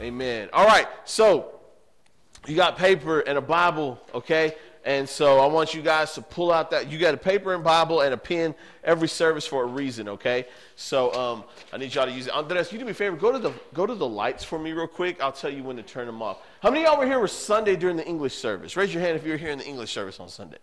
Amen. 0.00 0.48
All 0.52 0.64
right, 0.64 0.86
so 1.04 1.58
you 2.46 2.54
got 2.54 2.78
paper 2.78 3.18
and 3.20 3.36
a 3.36 3.40
Bible, 3.40 4.00
okay? 4.14 4.54
And 4.84 5.08
so 5.08 5.40
I 5.40 5.46
want 5.46 5.74
you 5.74 5.82
guys 5.82 6.14
to 6.14 6.22
pull 6.22 6.52
out 6.52 6.70
that. 6.70 6.88
You 6.88 6.98
got 6.98 7.14
a 7.14 7.18
paper 7.18 7.52
and 7.52 7.64
Bible 7.64 8.02
and 8.02 8.14
a 8.14 8.16
pen 8.16 8.54
every 8.84 9.08
service 9.08 9.44
for 9.44 9.64
a 9.64 9.66
reason, 9.66 10.08
okay? 10.08 10.46
So 10.76 11.12
um, 11.14 11.44
I 11.72 11.78
need 11.78 11.92
y'all 11.94 12.06
to 12.06 12.12
use 12.12 12.28
it. 12.28 12.32
Andres, 12.32 12.72
you 12.72 12.78
do 12.78 12.84
me 12.84 12.92
a 12.92 12.94
favor. 12.94 13.16
Go 13.16 13.32
to 13.32 13.40
the 13.40 13.52
go 13.74 13.86
to 13.86 13.94
the 13.94 14.08
lights 14.08 14.44
for 14.44 14.58
me 14.58 14.72
real 14.72 14.86
quick. 14.86 15.20
I'll 15.20 15.32
tell 15.32 15.50
you 15.50 15.64
when 15.64 15.76
to 15.76 15.82
turn 15.82 16.06
them 16.06 16.22
off. 16.22 16.38
How 16.62 16.70
many 16.70 16.84
y'all 16.84 16.96
were 16.96 17.04
here 17.04 17.18
with 17.18 17.32
Sunday 17.32 17.74
during 17.74 17.96
the 17.96 18.06
English 18.06 18.36
service? 18.36 18.76
Raise 18.76 18.94
your 18.94 19.02
hand 19.02 19.16
if 19.16 19.26
you 19.26 19.32
were 19.32 19.36
here 19.36 19.50
in 19.50 19.58
the 19.58 19.66
English 19.66 19.92
service 19.92 20.20
on 20.20 20.28
Sunday. 20.28 20.58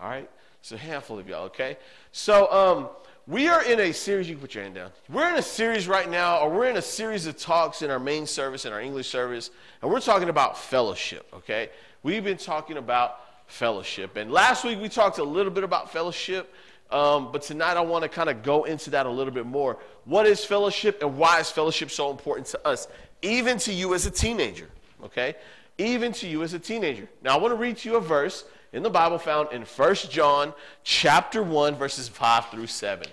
All 0.00 0.08
right, 0.08 0.30
it's 0.60 0.70
a 0.70 0.78
handful 0.78 1.18
of 1.18 1.28
y'all, 1.28 1.46
okay? 1.46 1.78
So 2.12 2.50
um, 2.52 2.88
we 3.28 3.46
are 3.46 3.62
in 3.62 3.78
a 3.78 3.92
series. 3.92 4.26
You 4.26 4.36
can 4.36 4.40
put 4.40 4.54
your 4.54 4.64
hand 4.64 4.76
down. 4.76 4.90
We're 5.10 5.28
in 5.28 5.36
a 5.36 5.42
series 5.42 5.86
right 5.86 6.10
now, 6.10 6.38
or 6.38 6.48
we're 6.48 6.68
in 6.68 6.78
a 6.78 6.82
series 6.82 7.26
of 7.26 7.36
talks 7.36 7.82
in 7.82 7.90
our 7.90 7.98
main 7.98 8.26
service, 8.26 8.64
in 8.64 8.72
our 8.72 8.80
English 8.80 9.08
service, 9.08 9.50
and 9.82 9.90
we're 9.90 10.00
talking 10.00 10.30
about 10.30 10.56
fellowship, 10.56 11.28
okay? 11.34 11.68
We've 12.02 12.24
been 12.24 12.38
talking 12.38 12.78
about 12.78 13.20
fellowship. 13.46 14.16
And 14.16 14.32
last 14.32 14.64
week 14.64 14.80
we 14.80 14.88
talked 14.88 15.18
a 15.18 15.24
little 15.24 15.52
bit 15.52 15.62
about 15.62 15.92
fellowship, 15.92 16.54
um, 16.90 17.30
but 17.30 17.42
tonight 17.42 17.76
I 17.76 17.82
want 17.82 18.02
to 18.02 18.08
kind 18.08 18.30
of 18.30 18.42
go 18.42 18.64
into 18.64 18.88
that 18.90 19.04
a 19.04 19.10
little 19.10 19.32
bit 19.32 19.44
more. 19.44 19.78
What 20.06 20.26
is 20.26 20.42
fellowship 20.42 21.02
and 21.02 21.18
why 21.18 21.38
is 21.38 21.50
fellowship 21.50 21.90
so 21.90 22.10
important 22.10 22.46
to 22.48 22.66
us, 22.66 22.88
even 23.20 23.58
to 23.58 23.72
you 23.74 23.92
as 23.94 24.06
a 24.06 24.10
teenager? 24.10 24.70
Okay? 25.04 25.34
Even 25.76 26.12
to 26.12 26.26
you 26.26 26.42
as 26.42 26.54
a 26.54 26.58
teenager. 26.58 27.06
Now 27.22 27.36
I 27.36 27.38
want 27.38 27.52
to 27.52 27.56
read 27.56 27.76
to 27.78 27.90
you 27.90 27.96
a 27.96 28.00
verse 28.00 28.44
in 28.72 28.82
the 28.82 28.90
Bible 28.90 29.18
found 29.18 29.52
in 29.52 29.62
1 29.62 29.94
John 30.10 30.52
chapter 30.82 31.42
1, 31.42 31.76
verses 31.76 32.08
5 32.08 32.50
through 32.50 32.66
7. 32.66 33.06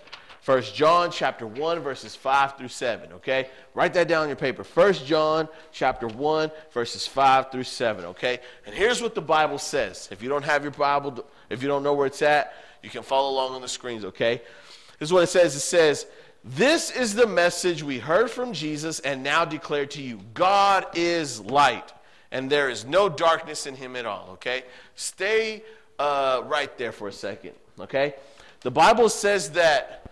1 0.46 0.62
John 0.76 1.10
chapter 1.10 1.48
1 1.48 1.80
verses 1.80 2.16
5 2.16 2.56
through 2.56 2.68
7, 2.68 3.14
okay? 3.14 3.50
Write 3.74 3.96
that 3.96 4.08
down 4.08 4.22
on 4.24 4.30
your 4.30 4.36
paper. 4.36 4.64
1 4.64 4.94
John 4.94 5.50
chapter 5.72 6.08
1 6.08 6.52
verses 6.72 7.08
5 7.08 7.52
through 7.52 7.64
7, 7.64 8.06
okay? 8.06 8.40
And 8.68 8.76
here's 8.76 9.02
what 9.02 9.16
the 9.16 9.22
Bible 9.22 9.58
says. 9.58 10.08
If 10.12 10.22
you 10.22 10.30
don't 10.30 10.46
have 10.46 10.62
your 10.62 10.72
Bible, 10.72 11.26
if 11.50 11.64
you 11.64 11.68
don't 11.68 11.82
know 11.82 11.94
where 11.94 12.06
it's 12.06 12.22
at, 12.22 12.54
you 12.84 12.92
can 12.92 13.02
follow 13.02 13.32
along 13.32 13.56
on 13.56 13.62
the 13.62 13.68
screens, 13.68 14.06
okay? 14.06 14.40
This 15.00 15.10
is 15.10 15.14
what 15.14 15.24
it 15.24 15.30
says. 15.30 15.56
It 15.56 15.62
says, 15.62 16.06
"This 16.44 16.92
is 16.92 17.16
the 17.16 17.26
message 17.26 17.82
we 17.82 17.98
heard 17.98 18.30
from 18.30 18.54
Jesus 18.54 19.00
and 19.00 19.24
now 19.24 19.46
declare 19.46 19.88
to 19.88 20.02
you. 20.02 20.22
God 20.36 20.86
is 20.94 21.40
light, 21.42 21.92
and 22.36 22.50
there 22.50 22.70
is 22.70 22.86
no 22.86 23.10
darkness 23.10 23.66
in 23.66 23.76
him 23.76 23.96
at 23.96 24.06
all." 24.06 24.30
Okay? 24.34 24.64
Stay 24.96 25.64
uh, 26.00 26.42
right 26.46 26.78
there 26.78 26.92
for 26.92 27.08
a 27.08 27.12
second, 27.12 27.54
okay? 27.80 28.16
The 28.62 28.72
Bible 28.72 29.10
says 29.10 29.52
that 29.52 30.06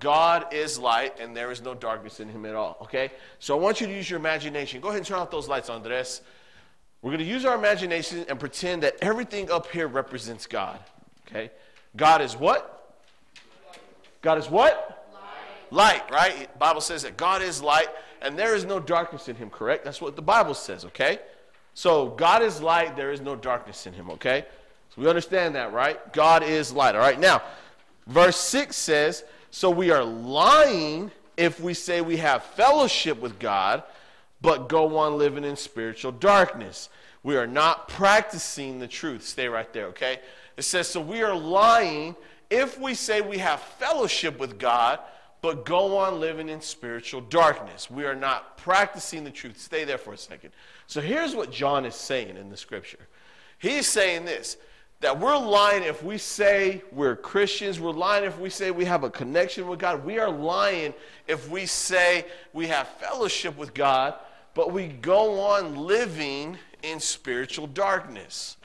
God 0.00 0.52
is 0.52 0.78
light 0.78 1.18
and 1.18 1.36
there 1.36 1.50
is 1.50 1.62
no 1.62 1.74
darkness 1.74 2.20
in 2.20 2.28
him 2.28 2.44
at 2.44 2.54
all. 2.54 2.76
Okay? 2.82 3.10
So 3.38 3.56
I 3.56 3.60
want 3.60 3.80
you 3.80 3.86
to 3.86 3.92
use 3.92 4.10
your 4.10 4.18
imagination. 4.18 4.80
Go 4.80 4.88
ahead 4.88 4.98
and 4.98 5.06
turn 5.06 5.18
off 5.18 5.30
those 5.30 5.48
lights, 5.48 5.70
Andres. 5.70 6.20
We're 7.00 7.10
going 7.10 7.24
to 7.24 7.24
use 7.24 7.44
our 7.44 7.54
imagination 7.54 8.24
and 8.28 8.38
pretend 8.38 8.82
that 8.82 8.96
everything 9.00 9.50
up 9.50 9.70
here 9.70 9.86
represents 9.86 10.46
God. 10.46 10.78
Okay? 11.26 11.50
God 11.96 12.20
is 12.20 12.36
what? 12.36 12.96
God 14.20 14.38
is 14.38 14.50
what? 14.50 15.06
Light. 15.70 16.10
light, 16.10 16.10
right? 16.10 16.58
Bible 16.58 16.80
says 16.80 17.02
that 17.04 17.16
God 17.16 17.40
is 17.40 17.62
light 17.62 17.88
and 18.20 18.36
there 18.36 18.54
is 18.54 18.64
no 18.64 18.80
darkness 18.80 19.28
in 19.28 19.36
him, 19.36 19.48
correct? 19.48 19.84
That's 19.84 20.00
what 20.00 20.16
the 20.16 20.22
Bible 20.22 20.54
says, 20.54 20.84
okay? 20.86 21.20
So 21.78 22.08
God 22.08 22.42
is 22.42 22.60
light, 22.60 22.96
there 22.96 23.12
is 23.12 23.20
no 23.20 23.36
darkness 23.36 23.86
in 23.86 23.92
him, 23.92 24.10
okay? 24.10 24.46
So 24.92 25.00
we 25.00 25.08
understand 25.08 25.54
that, 25.54 25.72
right? 25.72 26.12
God 26.12 26.42
is 26.42 26.72
light, 26.72 26.96
all 26.96 27.00
right? 27.00 27.20
Now, 27.20 27.40
verse 28.08 28.36
6 28.36 28.74
says, 28.74 29.22
so 29.52 29.70
we 29.70 29.92
are 29.92 30.02
lying 30.02 31.12
if 31.36 31.60
we 31.60 31.74
say 31.74 32.00
we 32.00 32.16
have 32.16 32.42
fellowship 32.42 33.20
with 33.20 33.38
God, 33.38 33.84
but 34.40 34.68
go 34.68 34.96
on 34.96 35.18
living 35.18 35.44
in 35.44 35.54
spiritual 35.54 36.10
darkness. 36.10 36.88
We 37.22 37.36
are 37.36 37.46
not 37.46 37.86
practicing 37.86 38.80
the 38.80 38.88
truth. 38.88 39.22
Stay 39.22 39.46
right 39.46 39.72
there, 39.72 39.86
okay? 39.86 40.18
It 40.56 40.62
says, 40.62 40.88
so 40.88 41.00
we 41.00 41.22
are 41.22 41.36
lying 41.36 42.16
if 42.50 42.76
we 42.80 42.94
say 42.94 43.20
we 43.20 43.38
have 43.38 43.60
fellowship 43.60 44.40
with 44.40 44.58
God, 44.58 44.98
but 45.42 45.64
go 45.64 45.96
on 45.98 46.18
living 46.18 46.48
in 46.48 46.60
spiritual 46.60 47.20
darkness. 47.20 47.88
We 47.88 48.04
are 48.04 48.16
not 48.16 48.56
practicing 48.56 49.22
the 49.22 49.30
truth. 49.30 49.60
Stay 49.60 49.84
there 49.84 49.96
for 49.96 50.12
a 50.12 50.18
second. 50.18 50.50
So 50.88 51.02
here's 51.02 51.36
what 51.36 51.52
John 51.52 51.84
is 51.84 51.94
saying 51.94 52.38
in 52.38 52.48
the 52.48 52.56
scripture. 52.56 53.06
He's 53.58 53.86
saying 53.86 54.24
this 54.24 54.56
that 55.00 55.20
we're 55.20 55.36
lying 55.36 55.84
if 55.84 56.02
we 56.02 56.18
say 56.18 56.82
we're 56.90 57.14
Christians. 57.14 57.78
We're 57.78 57.92
lying 57.92 58.24
if 58.24 58.36
we 58.40 58.50
say 58.50 58.72
we 58.72 58.86
have 58.86 59.04
a 59.04 59.10
connection 59.10 59.68
with 59.68 59.78
God. 59.78 60.04
We 60.04 60.18
are 60.18 60.30
lying 60.30 60.94
if 61.28 61.48
we 61.48 61.66
say 61.66 62.24
we 62.52 62.66
have 62.66 62.88
fellowship 62.88 63.56
with 63.56 63.74
God, 63.74 64.14
but 64.54 64.72
we 64.72 64.88
go 64.88 65.40
on 65.40 65.76
living 65.76 66.56
in 66.82 66.98
spiritual 66.98 67.68
darkness. 67.68 68.56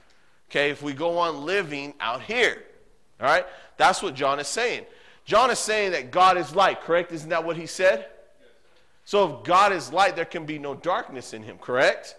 Okay, 0.49 0.71
if 0.71 0.81
we 0.81 0.93
go 0.93 1.17
on 1.19 1.45
living 1.45 1.93
out 1.99 2.21
here. 2.21 2.63
All 3.19 3.27
right? 3.27 3.45
That's 3.77 4.01
what 4.01 4.15
John 4.15 4.39
is 4.39 4.47
saying. 4.47 4.85
John 5.25 5.51
is 5.51 5.59
saying 5.59 5.91
that 5.91 6.09
God 6.09 6.37
is 6.37 6.55
light, 6.55 6.81
correct? 6.81 7.11
Isn't 7.11 7.29
that 7.29 7.43
what 7.43 7.57
he 7.57 7.65
said? 7.65 8.07
So 9.05 9.37
if 9.37 9.43
God 9.43 9.73
is 9.73 9.91
light, 9.91 10.15
there 10.15 10.25
can 10.25 10.45
be 10.45 10.59
no 10.59 10.75
darkness 10.75 11.33
in 11.33 11.43
him, 11.43 11.57
correct? 11.57 12.15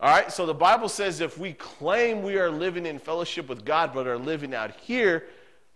All 0.00 0.10
right, 0.10 0.32
so 0.32 0.46
the 0.46 0.54
Bible 0.54 0.88
says 0.88 1.20
if 1.20 1.36
we 1.36 1.52
claim 1.52 2.22
we 2.22 2.38
are 2.38 2.50
living 2.50 2.86
in 2.86 2.98
fellowship 2.98 3.48
with 3.48 3.66
God 3.66 3.92
but 3.92 4.06
are 4.06 4.16
living 4.16 4.54
out 4.54 4.70
here, 4.80 5.26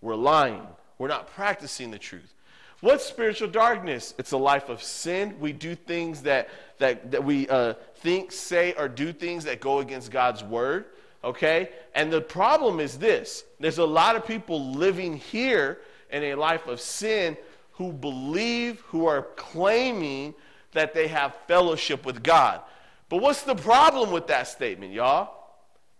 we're 0.00 0.14
lying. 0.14 0.66
We're 0.98 1.08
not 1.08 1.30
practicing 1.34 1.90
the 1.90 1.98
truth. 1.98 2.32
What's 2.80 3.04
spiritual 3.04 3.48
darkness? 3.48 4.14
It's 4.18 4.32
a 4.32 4.38
life 4.38 4.68
of 4.68 4.82
sin. 4.82 5.36
We 5.40 5.52
do 5.52 5.74
things 5.74 6.22
that, 6.22 6.48
that, 6.78 7.10
that 7.10 7.24
we 7.24 7.48
uh, 7.48 7.74
think, 7.96 8.32
say, 8.32 8.74
or 8.74 8.88
do 8.88 9.12
things 9.12 9.44
that 9.44 9.60
go 9.60 9.78
against 9.78 10.10
God's 10.10 10.42
word. 10.42 10.86
Okay? 11.22 11.70
And 11.94 12.12
the 12.12 12.20
problem 12.20 12.80
is 12.80 12.98
this 12.98 13.44
there's 13.60 13.78
a 13.78 13.84
lot 13.84 14.16
of 14.16 14.26
people 14.26 14.72
living 14.72 15.16
here 15.16 15.78
in 16.10 16.22
a 16.24 16.34
life 16.34 16.66
of 16.66 16.80
sin 16.80 17.36
who 17.76 17.92
believe, 17.92 18.80
who 18.88 19.06
are 19.06 19.22
claiming 19.36 20.34
that 20.72 20.94
they 20.94 21.08
have 21.08 21.34
fellowship 21.46 22.04
with 22.06 22.22
God. 22.22 22.60
But 23.08 23.20
what's 23.20 23.42
the 23.42 23.54
problem 23.54 24.10
with 24.10 24.26
that 24.28 24.48
statement, 24.48 24.92
y'all? 24.92 25.34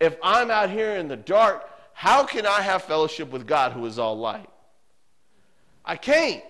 If 0.01 0.17
I'm 0.23 0.51
out 0.51 0.71
here 0.71 0.97
in 0.97 1.09
the 1.09 1.17
dark, 1.17 1.69
how 1.93 2.25
can 2.25 2.47
I 2.47 2.61
have 2.61 2.83
fellowship 2.83 3.31
with 3.31 3.47
God 3.47 3.73
who 3.73 3.87
is 3.87 3.99
all 3.99 4.19
light? 4.19 4.49
I 5.85 5.97
can't, 5.97 6.43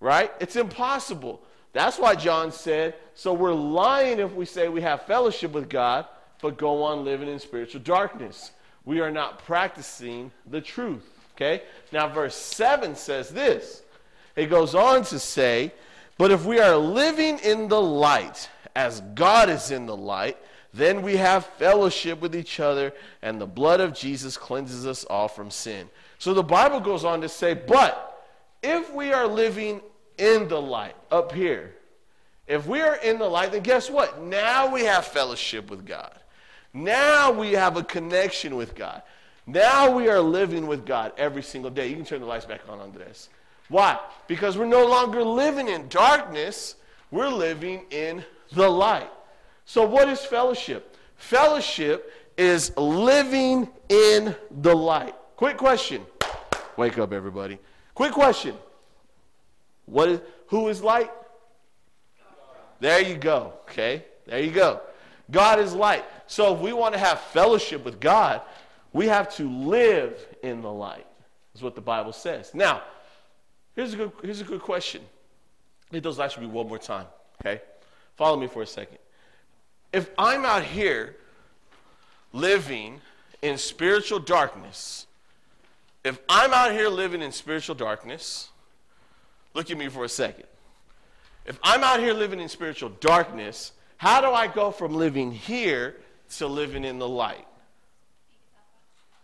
right? 0.00 0.32
It's 0.40 0.56
impossible. 0.56 1.42
That's 1.72 1.98
why 1.98 2.14
John 2.14 2.52
said, 2.52 2.94
so 3.14 3.32
we're 3.32 3.52
lying 3.52 4.18
if 4.18 4.32
we 4.34 4.44
say 4.44 4.68
we 4.68 4.82
have 4.82 5.06
fellowship 5.06 5.52
with 5.52 5.68
God, 5.68 6.06
but 6.40 6.58
go 6.58 6.82
on 6.82 7.04
living 7.04 7.28
in 7.28 7.38
spiritual 7.38 7.80
darkness. 7.80 8.52
We 8.84 9.00
are 9.00 9.10
not 9.10 9.44
practicing 9.44 10.30
the 10.50 10.60
truth, 10.60 11.08
okay? 11.34 11.62
Now, 11.92 12.08
verse 12.08 12.34
7 12.34 12.94
says 12.94 13.30
this. 13.30 13.82
It 14.36 14.46
goes 14.46 14.74
on 14.74 15.04
to 15.04 15.18
say, 15.18 15.72
but 16.18 16.30
if 16.30 16.44
we 16.44 16.60
are 16.60 16.76
living 16.76 17.38
in 17.38 17.68
the 17.68 17.80
light, 17.80 18.48
as 18.74 19.00
God 19.14 19.48
is 19.48 19.70
in 19.70 19.86
the 19.86 19.96
light, 19.96 20.38
then 20.74 21.02
we 21.02 21.16
have 21.16 21.44
fellowship 21.44 22.20
with 22.20 22.34
each 22.34 22.60
other, 22.60 22.92
and 23.20 23.40
the 23.40 23.46
blood 23.46 23.80
of 23.80 23.94
Jesus 23.94 24.36
cleanses 24.36 24.86
us 24.86 25.04
all 25.04 25.28
from 25.28 25.50
sin. 25.50 25.88
So 26.18 26.32
the 26.32 26.42
Bible 26.42 26.80
goes 26.80 27.04
on 27.04 27.20
to 27.20 27.28
say, 27.28 27.54
but 27.54 28.26
if 28.62 28.92
we 28.94 29.12
are 29.12 29.26
living 29.26 29.80
in 30.16 30.48
the 30.48 30.60
light 30.60 30.96
up 31.10 31.32
here, 31.32 31.74
if 32.46 32.66
we 32.66 32.80
are 32.80 32.96
in 32.96 33.18
the 33.18 33.28
light, 33.28 33.52
then 33.52 33.62
guess 33.62 33.90
what? 33.90 34.22
Now 34.22 34.72
we 34.72 34.84
have 34.84 35.04
fellowship 35.06 35.70
with 35.70 35.86
God. 35.86 36.18
Now 36.72 37.30
we 37.32 37.52
have 37.52 37.76
a 37.76 37.84
connection 37.84 38.56
with 38.56 38.74
God. 38.74 39.02
Now 39.46 39.94
we 39.94 40.08
are 40.08 40.20
living 40.20 40.66
with 40.66 40.86
God 40.86 41.12
every 41.18 41.42
single 41.42 41.70
day. 41.70 41.88
You 41.88 41.96
can 41.96 42.04
turn 42.04 42.20
the 42.20 42.26
lights 42.26 42.46
back 42.46 42.60
on, 42.68 42.80
Andres. 42.80 43.28
Why? 43.72 43.98
Because 44.26 44.58
we're 44.58 44.66
no 44.66 44.86
longer 44.86 45.24
living 45.24 45.66
in 45.66 45.88
darkness, 45.88 46.74
we're 47.10 47.30
living 47.30 47.86
in 47.90 48.22
the 48.52 48.68
light. 48.68 49.08
So, 49.64 49.86
what 49.86 50.10
is 50.10 50.20
fellowship? 50.20 50.94
Fellowship 51.16 52.12
is 52.36 52.76
living 52.76 53.66
in 53.88 54.36
the 54.50 54.76
light. 54.76 55.14
Quick 55.36 55.56
question. 55.56 56.04
Wake 56.76 56.98
up, 56.98 57.14
everybody. 57.14 57.58
Quick 57.94 58.12
question. 58.12 58.56
What 59.86 60.10
is, 60.10 60.20
who 60.48 60.68
is 60.68 60.82
light? 60.82 61.10
There 62.78 63.00
you 63.00 63.16
go. 63.16 63.54
Okay? 63.70 64.04
There 64.26 64.40
you 64.40 64.50
go. 64.50 64.82
God 65.30 65.58
is 65.58 65.72
light. 65.72 66.04
So, 66.26 66.54
if 66.54 66.60
we 66.60 66.74
want 66.74 66.92
to 66.92 67.00
have 67.00 67.20
fellowship 67.20 67.86
with 67.86 68.00
God, 68.00 68.42
we 68.92 69.06
have 69.06 69.34
to 69.36 69.48
live 69.48 70.26
in 70.42 70.60
the 70.60 70.70
light, 70.70 71.06
is 71.54 71.62
what 71.62 71.74
the 71.74 71.80
Bible 71.80 72.12
says. 72.12 72.54
Now, 72.54 72.82
here's 73.74 73.94
a 73.94 73.96
good, 73.96 74.12
here's 74.22 74.40
a 74.40 74.44
good 74.44 74.60
question. 74.60 75.02
Let 75.90 76.02
those 76.02 76.18
lights 76.18 76.36
be 76.36 76.46
one 76.46 76.68
more 76.68 76.78
time. 76.78 77.06
Okay? 77.40 77.60
Follow 78.16 78.36
me 78.36 78.46
for 78.46 78.62
a 78.62 78.66
second. 78.66 78.98
If 79.92 80.10
I'm 80.16 80.44
out 80.44 80.64
here 80.64 81.16
living 82.32 83.00
in 83.42 83.58
spiritual 83.58 84.18
darkness, 84.18 85.06
if 86.04 86.18
I'm 86.28 86.52
out 86.52 86.72
here 86.72 86.88
living 86.88 87.22
in 87.22 87.32
spiritual 87.32 87.74
darkness, 87.74 88.50
look 89.54 89.70
at 89.70 89.76
me 89.76 89.88
for 89.88 90.04
a 90.04 90.08
second. 90.08 90.46
If 91.44 91.58
I'm 91.62 91.84
out 91.84 92.00
here 92.00 92.14
living 92.14 92.40
in 92.40 92.48
spiritual 92.48 92.90
darkness, 93.00 93.72
How 94.02 94.20
do 94.20 94.32
I 94.32 94.48
go 94.48 94.72
from 94.72 94.94
living 94.94 95.30
here 95.30 95.94
to 96.38 96.48
living 96.48 96.84
in 96.84 96.98
the 96.98 97.06
light? 97.06 97.46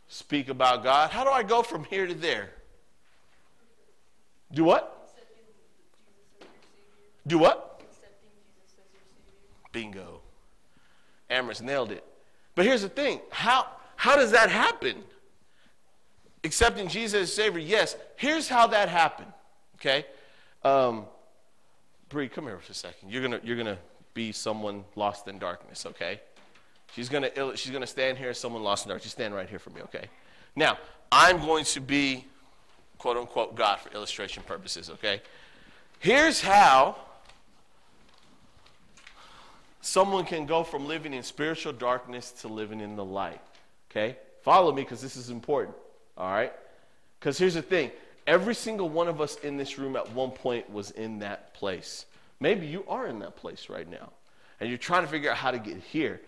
Speak 0.07 0.49
about 0.49 0.85
God. 0.85 1.11
How 1.11 1.25
do 1.25 1.31
I 1.31 1.43
go 1.43 1.63
from 1.63 1.83
here 1.83 2.07
to 2.07 2.15
there? 2.15 2.51
Do 4.53 4.65
what? 4.65 4.95
Do 7.27 7.39
what? 7.39 7.83
Bingo. 9.73 10.21
Amherst 11.31 11.63
nailed 11.63 11.93
it. 11.93 12.05
But 12.55 12.65
here's 12.65 12.83
the 12.83 12.89
thing 12.89 13.21
how, 13.31 13.67
how 13.97 14.17
does 14.17 14.33
that 14.33 14.51
happen? 14.51 14.97
Accepting 16.45 16.89
Jesus 16.89 17.23
as 17.23 17.33
Savior, 17.33 17.61
yes. 17.61 17.97
Here's 18.17 18.49
how 18.49 18.69
that 18.69 18.89
happened. 18.89 19.33
Okay? 19.77 20.07
Um, 20.63 21.05
Bree, 22.09 22.29
come 22.29 22.45
here 22.45 22.59
for 22.59 22.73
a 22.73 22.75
second. 22.75 23.11
You're 23.13 23.23
gonna 23.23 23.41
you're 23.45 23.57
gonna 23.57 23.79
be 24.15 24.33
someone 24.33 24.85
lost 24.97 25.29
in 25.29 25.39
darkness, 25.39 25.85
okay? 25.85 26.21
She's 26.95 27.09
gonna 27.09 27.31
she's 27.55 27.71
gonna 27.71 27.87
stand 27.87 28.19
here 28.19 28.31
as 28.31 28.39
someone 28.39 28.63
lost 28.63 28.87
in 28.87 28.89
darkness. 28.89 29.05
She's 29.05 29.13
stand 29.13 29.35
right 29.35 29.49
here 29.49 29.59
for 29.59 29.71
me, 29.71 29.83
okay? 29.83 30.07
Now, 30.57 30.79
I'm 31.13 31.39
going 31.41 31.65
to 31.67 31.81
be 31.81 32.25
quote 32.99 33.17
unquote 33.17 33.55
God 33.55 33.81
for 33.81 33.91
illustration 33.95 34.43
purposes, 34.47 34.91
okay? 34.91 35.23
Here's 36.01 36.41
how 36.41 36.97
someone 39.81 40.25
can 40.25 40.47
go 40.47 40.63
from 40.63 40.87
living 40.87 41.15
in 41.15 41.23
spiritual 41.23 41.73
darkness 41.73 42.31
to 42.33 42.49
living 42.49 42.81
in 42.81 42.97
the 42.97 43.05
light, 43.05 43.41
okay? 43.91 44.17
Follow 44.43 44.73
me 44.73 44.83
because 44.83 45.01
this 45.01 45.17
is 45.17 45.31
important, 45.31 45.77
all 46.17 46.31
right? 46.31 46.53
Because 47.19 47.39
here's 47.39 47.55
the 47.55 47.63
thing 47.63 47.91
every 48.27 48.55
single 48.55 48.89
one 48.89 49.09
of 49.09 49.21
us 49.21 49.37
in 49.37 49.57
this 49.57 49.79
room 49.79 49.97
at 49.97 50.13
one 50.13 50.31
point 50.31 50.71
was 50.71 50.91
in 50.91 51.21
that 51.21 51.55
place. 51.55 52.05
Maybe 52.41 52.67
you 52.67 52.85
are 52.87 53.07
in 53.07 53.19
that 53.21 53.37
place 53.37 53.69
right 53.69 53.89
now 53.89 54.11
and 54.61 54.69
you're 54.69 54.79
trying 54.79 55.03
to 55.03 55.09
figure 55.09 55.31
out 55.31 55.37
how 55.37 55.51
to 55.51 55.59
get 55.59 55.79
here. 55.79 56.21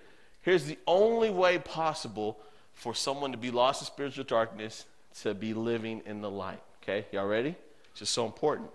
Here's 0.42 0.64
the 0.64 0.78
only 0.86 1.30
way 1.30 1.58
possible 1.58 2.38
for 2.72 2.94
someone 2.94 3.32
to 3.32 3.38
be 3.38 3.50
lost 3.50 3.82
in 3.82 3.86
spiritual 3.86 4.24
darkness 4.24 4.86
to 5.22 5.34
be 5.34 5.54
living 5.54 6.02
in 6.06 6.20
the 6.20 6.30
light. 6.30 6.62
Okay, 6.82 7.06
y'all 7.12 7.26
ready? 7.26 7.54
It's 7.90 8.00
just 8.00 8.12
so 8.12 8.26
important. 8.26 8.70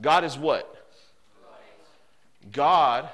God 0.00 0.24
is 0.24 0.38
what? 0.38 0.78
God 2.50 3.08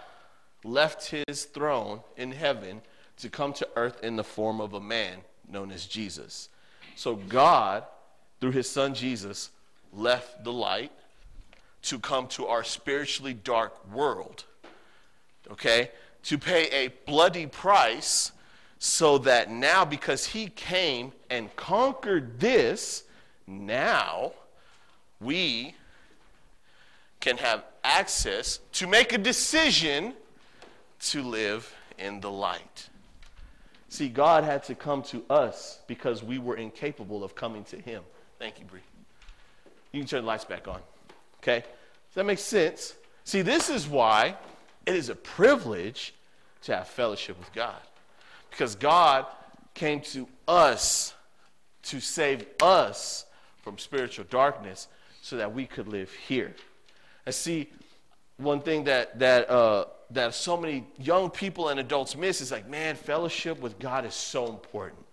left 0.64 1.10
his 1.10 1.44
throne 1.44 2.00
in 2.16 2.32
heaven 2.32 2.80
to 3.18 3.28
come 3.28 3.52
to 3.54 3.68
earth 3.76 4.02
in 4.02 4.16
the 4.16 4.24
form 4.24 4.60
of 4.60 4.74
a 4.74 4.80
man 4.80 5.18
known 5.50 5.70
as 5.70 5.86
Jesus. 5.86 6.48
So 6.94 7.16
God, 7.16 7.84
through 8.40 8.52
his 8.52 8.68
son 8.68 8.94
Jesus, 8.94 9.50
left 9.92 10.44
the 10.44 10.52
light 10.52 10.92
to 11.82 11.98
come 11.98 12.26
to 12.28 12.46
our 12.46 12.64
spiritually 12.64 13.34
dark 13.34 13.90
world. 13.92 14.44
Okay? 15.50 15.90
To 16.24 16.38
pay 16.38 16.68
a 16.70 16.88
bloody 17.06 17.46
price 17.46 18.32
so 18.78 19.18
that 19.18 19.50
now, 19.50 19.84
because 19.84 20.26
he 20.26 20.48
came 20.48 21.12
and 21.30 21.54
conquered 21.56 22.38
this, 22.38 23.04
now 23.46 24.32
we 25.20 25.74
can 27.20 27.36
have 27.38 27.64
access 27.82 28.60
to 28.72 28.86
make 28.86 29.12
a 29.12 29.18
decision 29.18 30.14
to 31.00 31.22
live 31.22 31.74
in 31.98 32.20
the 32.20 32.30
light. 32.30 32.88
See, 33.88 34.08
God 34.08 34.44
had 34.44 34.62
to 34.64 34.74
come 34.74 35.02
to 35.04 35.24
us 35.30 35.80
because 35.86 36.22
we 36.22 36.38
were 36.38 36.56
incapable 36.56 37.24
of 37.24 37.34
coming 37.34 37.64
to 37.64 37.76
him. 37.80 38.02
Thank 38.38 38.60
you, 38.60 38.66
Bree. 38.66 38.80
You 39.92 40.00
can 40.00 40.08
turn 40.08 40.22
the 40.22 40.26
lights 40.26 40.44
back 40.44 40.68
on. 40.68 40.80
Okay? 41.42 41.60
Does 41.60 42.14
that 42.14 42.24
make 42.24 42.38
sense? 42.38 42.94
See, 43.24 43.42
this 43.42 43.70
is 43.70 43.88
why 43.88 44.36
it 44.86 44.94
is 44.94 45.08
a 45.08 45.14
privilege 45.14 46.14
to 46.62 46.76
have 46.76 46.88
fellowship 46.88 47.38
with 47.38 47.52
God. 47.52 47.76
Because 48.50 48.74
God 48.74 49.26
came 49.74 50.00
to 50.00 50.28
us 50.46 51.14
to 51.84 52.00
save 52.00 52.46
us 52.62 53.26
from 53.62 53.78
spiritual 53.78 54.24
darkness 54.30 54.88
so 55.22 55.36
that 55.36 55.52
we 55.52 55.66
could 55.66 55.88
live 55.88 56.12
here. 56.12 56.54
And 57.26 57.34
see, 57.34 57.70
one 58.38 58.60
thing 58.60 58.84
that, 58.84 59.18
that, 59.18 59.50
uh, 59.50 59.86
that 60.10 60.34
so 60.34 60.56
many 60.56 60.86
young 60.98 61.30
people 61.30 61.68
and 61.68 61.78
adults 61.78 62.16
miss 62.16 62.40
is 62.40 62.50
like, 62.50 62.68
man, 62.68 62.96
fellowship 62.96 63.60
with 63.60 63.78
God 63.78 64.06
is 64.06 64.14
so 64.14 64.48
important. 64.48 65.04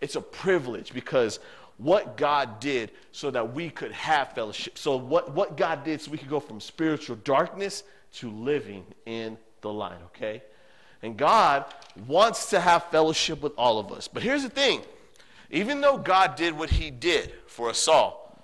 It's 0.00 0.16
a 0.16 0.20
privilege 0.20 0.92
because 0.92 1.40
what 1.78 2.16
God 2.16 2.60
did 2.60 2.90
so 3.12 3.30
that 3.30 3.54
we 3.54 3.70
could 3.70 3.92
have 3.92 4.32
fellowship. 4.32 4.76
So, 4.78 4.96
what, 4.96 5.34
what 5.34 5.56
God 5.56 5.84
did 5.84 6.00
so 6.00 6.10
we 6.10 6.18
could 6.18 6.28
go 6.28 6.40
from 6.40 6.60
spiritual 6.60 7.16
darkness 7.16 7.84
to 8.14 8.30
living 8.30 8.84
in 9.06 9.38
the 9.60 9.72
light, 9.72 9.98
okay? 10.06 10.42
And 11.02 11.16
God 11.16 11.64
wants 12.06 12.50
to 12.50 12.60
have 12.60 12.84
fellowship 12.84 13.42
with 13.42 13.52
all 13.56 13.78
of 13.78 13.92
us. 13.92 14.08
But 14.08 14.22
here's 14.22 14.42
the 14.42 14.48
thing 14.48 14.82
even 15.50 15.80
though 15.80 15.96
God 15.96 16.36
did 16.36 16.56
what 16.56 16.70
he 16.70 16.90
did 16.90 17.32
for 17.46 17.70
us 17.70 17.88
all, 17.88 18.38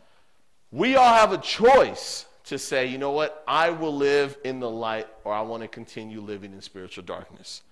we 0.73 0.97
all 0.97 1.15
have 1.15 1.33
a 1.33 1.39
choice 1.39 2.27
to 2.45 2.59
say, 2.59 2.87
you 2.87 2.99
know 2.99 3.11
what, 3.11 3.43
I 3.49 3.71
will 3.71 3.95
live 3.95 4.37
in 4.45 4.61
the 4.61 4.71
light 4.71 5.07
or 5.25 5.33
I 5.33 5.41
want 5.41 5.63
to 5.63 5.69
continue 5.69 6.21
living 6.21 6.53
in 6.53 6.61
spiritual 6.61 7.05
darkness. 7.05 7.63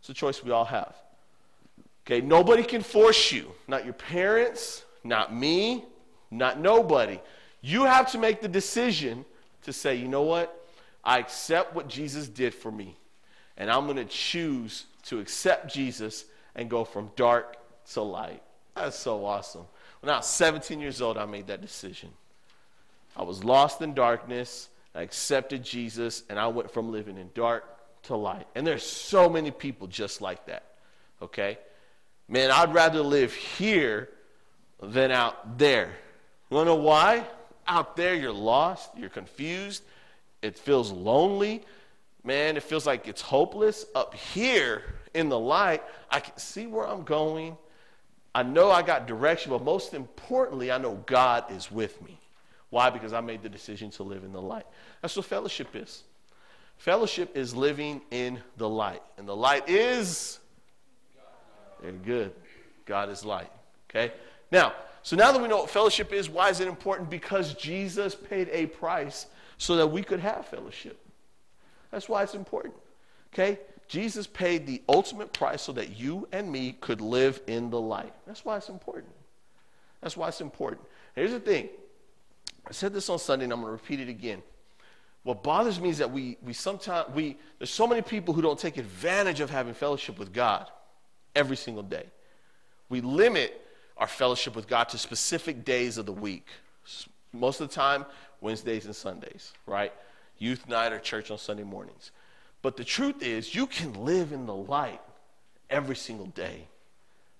It's 0.00 0.08
a 0.08 0.14
choice 0.14 0.42
we 0.42 0.50
all 0.50 0.64
have. 0.64 0.94
Okay, 2.06 2.20
nobody 2.20 2.62
can 2.62 2.82
force 2.82 3.32
you, 3.32 3.50
not 3.66 3.84
your 3.84 3.94
parents, 3.94 4.84
not 5.02 5.34
me, 5.34 5.84
not 6.30 6.60
nobody. 6.60 7.20
You 7.60 7.84
have 7.84 8.10
to 8.12 8.18
make 8.18 8.40
the 8.40 8.48
decision 8.48 9.24
to 9.62 9.72
say, 9.72 9.96
you 9.96 10.08
know 10.08 10.22
what? 10.22 10.68
I 11.04 11.18
accept 11.18 11.74
what 11.74 11.88
Jesus 11.88 12.28
did 12.28 12.54
for 12.54 12.70
me, 12.70 12.96
and 13.56 13.70
I'm 13.70 13.84
going 13.84 13.96
to 13.96 14.04
choose 14.04 14.86
to 15.04 15.20
accept 15.20 15.72
Jesus 15.72 16.24
and 16.54 16.68
go 16.68 16.84
from 16.84 17.10
dark 17.16 17.56
to 17.92 18.02
light. 18.02 18.42
That's 18.74 18.98
so 18.98 19.24
awesome. 19.24 19.66
When 20.00 20.10
I 20.10 20.18
was 20.18 20.26
17 20.26 20.80
years 20.80 21.00
old, 21.00 21.16
I 21.16 21.24
made 21.24 21.46
that 21.46 21.60
decision. 21.60 22.10
I 23.16 23.22
was 23.22 23.42
lost 23.42 23.80
in 23.80 23.94
darkness. 23.94 24.68
I 24.94 25.02
accepted 25.02 25.62
Jesus, 25.62 26.22
and 26.28 26.38
I 26.38 26.46
went 26.48 26.70
from 26.70 26.90
living 26.90 27.16
in 27.16 27.30
dark 27.34 27.64
to 28.04 28.16
light. 28.16 28.46
And 28.54 28.66
there's 28.66 28.84
so 28.84 29.28
many 29.28 29.50
people 29.50 29.86
just 29.86 30.20
like 30.20 30.46
that. 30.46 30.64
Okay? 31.22 31.58
Man, 32.28 32.50
I'd 32.50 32.74
rather 32.74 33.00
live 33.00 33.32
here 33.32 34.08
than 34.82 35.10
out 35.10 35.58
there. 35.58 35.90
You 36.50 36.56
want 36.56 36.66
to 36.66 36.74
know 36.74 36.80
why? 36.80 37.24
Out 37.66 37.96
there, 37.96 38.14
you're 38.14 38.32
lost, 38.32 38.90
you're 38.96 39.10
confused, 39.10 39.82
it 40.42 40.56
feels 40.56 40.92
lonely. 40.92 41.64
Man, 42.26 42.56
it 42.56 42.64
feels 42.64 42.86
like 42.86 43.06
it's 43.06 43.22
hopeless. 43.22 43.86
Up 43.94 44.14
here 44.14 44.82
in 45.14 45.28
the 45.28 45.38
light, 45.38 45.82
I 46.10 46.18
can 46.20 46.36
see 46.36 46.66
where 46.66 46.86
I'm 46.86 47.04
going. 47.04 47.56
I 48.34 48.42
know 48.42 48.70
I 48.70 48.82
got 48.82 49.06
direction, 49.06 49.50
but 49.50 49.62
most 49.62 49.94
importantly, 49.94 50.72
I 50.72 50.78
know 50.78 51.02
God 51.06 51.50
is 51.52 51.70
with 51.70 52.02
me. 52.02 52.18
Why? 52.70 52.90
Because 52.90 53.12
I 53.12 53.20
made 53.20 53.42
the 53.42 53.48
decision 53.48 53.90
to 53.92 54.02
live 54.02 54.24
in 54.24 54.32
the 54.32 54.42
light. 54.42 54.66
That's 55.00 55.16
what 55.16 55.24
fellowship 55.24 55.68
is. 55.74 56.02
Fellowship 56.78 57.36
is 57.36 57.54
living 57.54 58.02
in 58.10 58.40
the 58.56 58.68
light. 58.68 59.02
And 59.16 59.26
the 59.26 59.36
light 59.36 59.68
is 59.68 60.40
good. 62.04 62.32
God 62.84 63.08
is 63.08 63.24
light. 63.24 63.50
Okay? 63.88 64.12
Now, 64.50 64.74
so 65.02 65.14
now 65.14 65.30
that 65.30 65.40
we 65.40 65.46
know 65.46 65.58
what 65.58 65.70
fellowship 65.70 66.12
is, 66.12 66.28
why 66.28 66.50
is 66.50 66.58
it 66.58 66.66
important? 66.66 67.08
Because 67.08 67.54
Jesus 67.54 68.16
paid 68.16 68.48
a 68.50 68.66
price 68.66 69.26
so 69.58 69.76
that 69.76 69.86
we 69.86 70.02
could 70.02 70.20
have 70.20 70.44
fellowship. 70.46 71.00
That's 71.96 72.10
why 72.10 72.22
it's 72.22 72.34
important. 72.34 72.74
Okay? 73.32 73.58
Jesus 73.88 74.26
paid 74.26 74.66
the 74.66 74.82
ultimate 74.86 75.32
price 75.32 75.62
so 75.62 75.72
that 75.72 75.98
you 75.98 76.28
and 76.30 76.52
me 76.52 76.76
could 76.78 77.00
live 77.00 77.40
in 77.46 77.70
the 77.70 77.80
light. 77.80 78.12
That's 78.26 78.44
why 78.44 78.58
it's 78.58 78.68
important. 78.68 79.14
That's 80.02 80.14
why 80.14 80.28
it's 80.28 80.42
important. 80.42 80.82
Here's 81.14 81.30
the 81.30 81.40
thing. 81.40 81.70
I 82.68 82.72
said 82.72 82.92
this 82.92 83.08
on 83.08 83.18
Sunday 83.18 83.44
and 83.44 83.52
I'm 83.54 83.62
going 83.62 83.70
to 83.70 83.82
repeat 83.82 84.00
it 84.00 84.10
again. 84.10 84.42
What 85.22 85.42
bothers 85.42 85.80
me 85.80 85.88
is 85.88 85.96
that 85.96 86.10
we, 86.10 86.36
we 86.42 86.52
sometimes, 86.52 87.08
we, 87.14 87.38
there's 87.58 87.70
so 87.70 87.86
many 87.86 88.02
people 88.02 88.34
who 88.34 88.42
don't 88.42 88.58
take 88.58 88.76
advantage 88.76 89.40
of 89.40 89.48
having 89.48 89.72
fellowship 89.72 90.18
with 90.18 90.34
God 90.34 90.70
every 91.34 91.56
single 91.56 91.82
day. 91.82 92.04
We 92.90 93.00
limit 93.00 93.58
our 93.96 94.06
fellowship 94.06 94.54
with 94.54 94.68
God 94.68 94.90
to 94.90 94.98
specific 94.98 95.64
days 95.64 95.96
of 95.96 96.04
the 96.04 96.12
week. 96.12 96.46
Most 97.32 97.62
of 97.62 97.70
the 97.70 97.74
time, 97.74 98.04
Wednesdays 98.42 98.84
and 98.84 98.94
Sundays, 98.94 99.54
right? 99.64 99.94
Youth 100.38 100.68
night 100.68 100.92
or 100.92 100.98
church 100.98 101.30
on 101.30 101.38
Sunday 101.38 101.62
mornings. 101.62 102.10
But 102.62 102.76
the 102.76 102.84
truth 102.84 103.22
is, 103.22 103.54
you 103.54 103.66
can 103.66 104.04
live 104.04 104.32
in 104.32 104.46
the 104.46 104.54
light 104.54 105.00
every 105.70 105.96
single 105.96 106.26
day, 106.26 106.66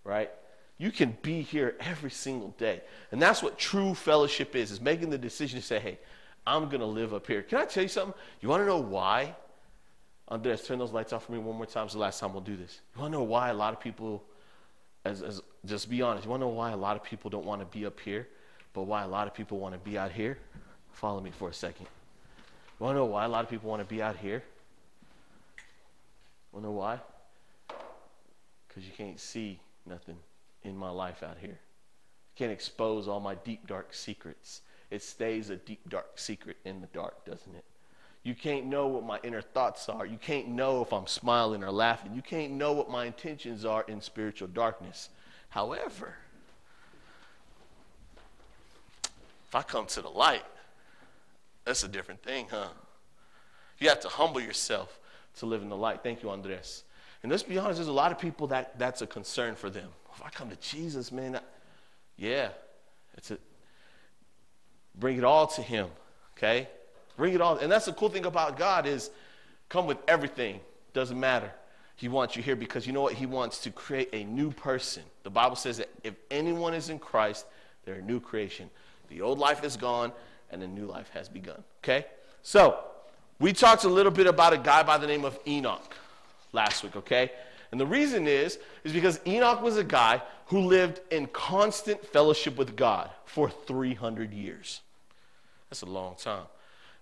right? 0.04 0.30
You 0.78 0.90
can 0.90 1.16
be 1.22 1.42
here 1.42 1.74
every 1.80 2.10
single 2.10 2.54
day. 2.58 2.82
And 3.10 3.20
that's 3.20 3.42
what 3.42 3.58
true 3.58 3.94
fellowship 3.94 4.54
is, 4.54 4.70
is 4.70 4.80
making 4.80 5.10
the 5.10 5.18
decision 5.18 5.60
to 5.60 5.66
say, 5.66 5.78
hey, 5.78 5.98
I'm 6.46 6.68
going 6.68 6.80
to 6.80 6.86
live 6.86 7.14
up 7.14 7.26
here. 7.26 7.42
Can 7.42 7.58
I 7.58 7.64
tell 7.64 7.82
you 7.82 7.88
something? 7.88 8.14
You 8.40 8.48
want 8.48 8.62
to 8.62 8.66
know 8.66 8.78
why? 8.78 9.34
Andres, 10.28 10.62
turn 10.66 10.78
those 10.78 10.92
lights 10.92 11.12
off 11.12 11.26
for 11.26 11.32
me 11.32 11.38
one 11.38 11.56
more 11.56 11.66
time. 11.66 11.84
It's 11.84 11.94
the 11.94 12.00
last 12.00 12.20
time 12.20 12.32
we'll 12.32 12.42
do 12.42 12.56
this. 12.56 12.80
You 12.94 13.00
want 13.00 13.12
to 13.12 13.18
know 13.18 13.24
why 13.24 13.48
a 13.48 13.54
lot 13.54 13.72
of 13.72 13.80
people, 13.80 14.22
as, 15.04 15.22
as 15.22 15.40
just 15.64 15.88
be 15.88 16.02
honest, 16.02 16.24
you 16.24 16.30
want 16.30 16.40
to 16.42 16.46
know 16.46 16.52
why 16.52 16.72
a 16.72 16.76
lot 16.76 16.96
of 16.96 17.02
people 17.02 17.30
don't 17.30 17.44
want 17.44 17.60
to 17.60 17.78
be 17.78 17.86
up 17.86 17.98
here, 18.00 18.28
but 18.72 18.82
why 18.82 19.02
a 19.02 19.08
lot 19.08 19.26
of 19.26 19.34
people 19.34 19.58
want 19.58 19.74
to 19.74 19.78
be 19.78 19.96
out 19.96 20.12
here? 20.12 20.38
Follow 20.92 21.20
me 21.20 21.30
for 21.30 21.48
a 21.48 21.54
second. 21.54 21.86
Want 22.78 22.94
to 22.94 22.98
know 22.98 23.04
why 23.06 23.24
a 23.24 23.28
lot 23.28 23.42
of 23.42 23.50
people 23.50 23.70
want 23.70 23.80
to 23.80 23.88
be 23.88 24.02
out 24.02 24.16
here? 24.16 24.42
Wanna 26.52 26.66
know 26.66 26.72
why? 26.72 27.00
Because 28.68 28.84
you 28.84 28.92
can't 28.96 29.18
see 29.18 29.60
nothing 29.86 30.16
in 30.62 30.76
my 30.76 30.90
life 30.90 31.22
out 31.22 31.36
here. 31.40 31.50
You 31.50 32.36
Can't 32.36 32.52
expose 32.52 33.08
all 33.08 33.20
my 33.20 33.34
deep, 33.34 33.66
dark 33.66 33.94
secrets. 33.94 34.60
It 34.90 35.02
stays 35.02 35.50
a 35.50 35.56
deep, 35.56 35.88
dark 35.88 36.18
secret 36.18 36.56
in 36.64 36.80
the 36.80 36.86
dark, 36.88 37.24
doesn't 37.24 37.54
it? 37.54 37.64
You 38.22 38.34
can't 38.34 38.66
know 38.66 38.88
what 38.88 39.04
my 39.04 39.20
inner 39.22 39.40
thoughts 39.40 39.88
are. 39.88 40.04
You 40.04 40.18
can't 40.18 40.48
know 40.48 40.82
if 40.82 40.92
I'm 40.92 41.06
smiling 41.06 41.62
or 41.62 41.70
laughing. 41.70 42.12
You 42.14 42.22
can't 42.22 42.52
know 42.54 42.72
what 42.72 42.90
my 42.90 43.06
intentions 43.06 43.64
are 43.64 43.84
in 43.86 44.00
spiritual 44.00 44.48
darkness. 44.48 45.10
However, 45.50 46.14
if 49.46 49.54
I 49.54 49.62
come 49.62 49.86
to 49.86 50.02
the 50.02 50.08
light, 50.08 50.42
that's 51.66 51.82
a 51.82 51.88
different 51.88 52.22
thing, 52.22 52.46
huh? 52.50 52.68
You 53.78 53.90
have 53.90 54.00
to 54.00 54.08
humble 54.08 54.40
yourself 54.40 54.98
to 55.38 55.46
live 55.46 55.60
in 55.60 55.68
the 55.68 55.76
light. 55.76 56.02
Thank 56.02 56.22
you, 56.22 56.30
Andres. 56.30 56.84
And 57.22 57.30
let's 57.30 57.42
be 57.42 57.58
honest, 57.58 57.76
there's 57.76 57.88
a 57.88 57.92
lot 57.92 58.12
of 58.12 58.18
people 58.18 58.46
that 58.46 58.78
that's 58.78 59.02
a 59.02 59.06
concern 59.06 59.54
for 59.56 59.68
them. 59.68 59.88
If 60.14 60.22
I 60.24 60.30
come 60.30 60.48
to 60.48 60.56
Jesus, 60.56 61.12
man, 61.12 61.36
I, 61.36 61.40
yeah, 62.16 62.48
it's 63.16 63.32
a 63.32 63.38
bring 64.94 65.18
it 65.18 65.24
all 65.24 65.46
to 65.48 65.62
Him, 65.62 65.88
okay? 66.38 66.68
Bring 67.16 67.34
it 67.34 67.40
all, 67.40 67.58
and 67.58 67.70
that's 67.70 67.86
the 67.86 67.92
cool 67.92 68.08
thing 68.08 68.24
about 68.24 68.56
God 68.56 68.86
is 68.86 69.10
come 69.68 69.86
with 69.86 69.98
everything. 70.08 70.60
Doesn't 70.94 71.18
matter. 71.18 71.52
He 71.96 72.08
wants 72.08 72.36
you 72.36 72.42
here 72.42 72.56
because 72.56 72.86
you 72.86 72.92
know 72.92 73.02
what? 73.02 73.14
He 73.14 73.26
wants 73.26 73.58
to 73.60 73.70
create 73.70 74.10
a 74.12 74.22
new 74.24 74.50
person. 74.52 75.02
The 75.24 75.30
Bible 75.30 75.56
says 75.56 75.78
that 75.78 75.88
if 76.04 76.14
anyone 76.30 76.74
is 76.74 76.90
in 76.90 76.98
Christ, 76.98 77.44
they're 77.84 77.96
a 77.96 78.02
new 78.02 78.20
creation. 78.20 78.70
The 79.08 79.20
old 79.22 79.38
life 79.38 79.64
is 79.64 79.76
gone 79.76 80.12
and 80.50 80.62
a 80.62 80.66
new 80.66 80.86
life 80.86 81.10
has 81.14 81.28
begun. 81.28 81.62
Okay? 81.82 82.06
So, 82.42 82.78
we 83.38 83.52
talked 83.52 83.84
a 83.84 83.88
little 83.88 84.12
bit 84.12 84.26
about 84.26 84.52
a 84.52 84.58
guy 84.58 84.82
by 84.82 84.98
the 84.98 85.06
name 85.06 85.24
of 85.24 85.38
Enoch 85.46 85.94
last 86.52 86.82
week, 86.82 86.96
okay? 86.96 87.30
And 87.70 87.80
the 87.80 87.86
reason 87.86 88.26
is 88.26 88.58
is 88.84 88.92
because 88.92 89.20
Enoch 89.26 89.60
was 89.60 89.76
a 89.76 89.84
guy 89.84 90.22
who 90.46 90.60
lived 90.60 91.00
in 91.10 91.26
constant 91.26 92.04
fellowship 92.06 92.56
with 92.56 92.76
God 92.76 93.10
for 93.24 93.50
300 93.50 94.32
years. 94.32 94.80
That's 95.68 95.82
a 95.82 95.86
long 95.86 96.14
time. 96.16 96.44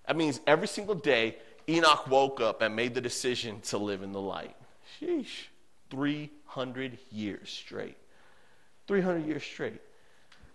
That 0.07 0.17
means 0.17 0.41
every 0.47 0.67
single 0.67 0.95
day 0.95 1.37
Enoch 1.69 2.09
woke 2.09 2.41
up 2.41 2.63
and 2.63 2.75
made 2.75 2.95
the 2.95 3.01
decision 3.01 3.61
to 3.63 3.79
live 3.79 4.03
in 4.03 4.13
the 4.13 4.21
light. 4.21 4.57
Sheesh. 5.01 5.47
300 5.91 6.99
years 7.13 7.51
straight. 7.51 7.97
300 8.87 9.27
years 9.27 9.43
straight. 9.43 9.81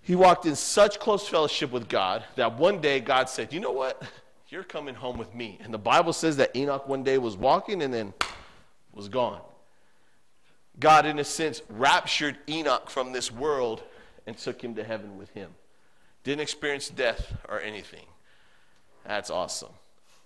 He 0.02 0.16
walked 0.16 0.46
in 0.46 0.56
such 0.56 1.00
close 1.00 1.28
fellowship 1.28 1.72
with 1.72 1.88
God 1.88 2.24
that 2.36 2.58
one 2.58 2.82
day 2.82 3.00
God 3.00 3.30
said, 3.30 3.54
You 3.54 3.60
know 3.60 3.72
what? 3.72 4.02
You're 4.50 4.64
coming 4.64 4.96
home 4.96 5.18
with 5.18 5.34
me. 5.36 5.60
And 5.64 5.72
the 5.72 5.78
Bible 5.78 6.12
says 6.12 6.38
that 6.38 6.56
Enoch 6.56 6.88
one 6.88 7.04
day 7.04 7.20
was 7.20 7.38
walking 7.38 7.84
and 7.84 7.94
then 7.94 8.14
was 8.94 9.08
gone. 9.08 9.42
God, 10.80 11.06
in 11.06 11.20
a 11.20 11.24
sense, 11.24 11.62
raptured 11.70 12.38
Enoch 12.48 12.90
from 12.90 13.12
this 13.12 13.32
world 13.32 13.84
and 14.26 14.38
took 14.38 14.64
him 14.64 14.76
to 14.76 14.84
heaven 14.84 15.18
with 15.18 15.30
him. 15.32 15.52
Didn't 16.24 16.42
experience 16.42 16.90
death 16.90 17.38
or 17.48 17.60
anything. 17.60 18.06
That's 19.06 19.30
awesome. 19.30 19.72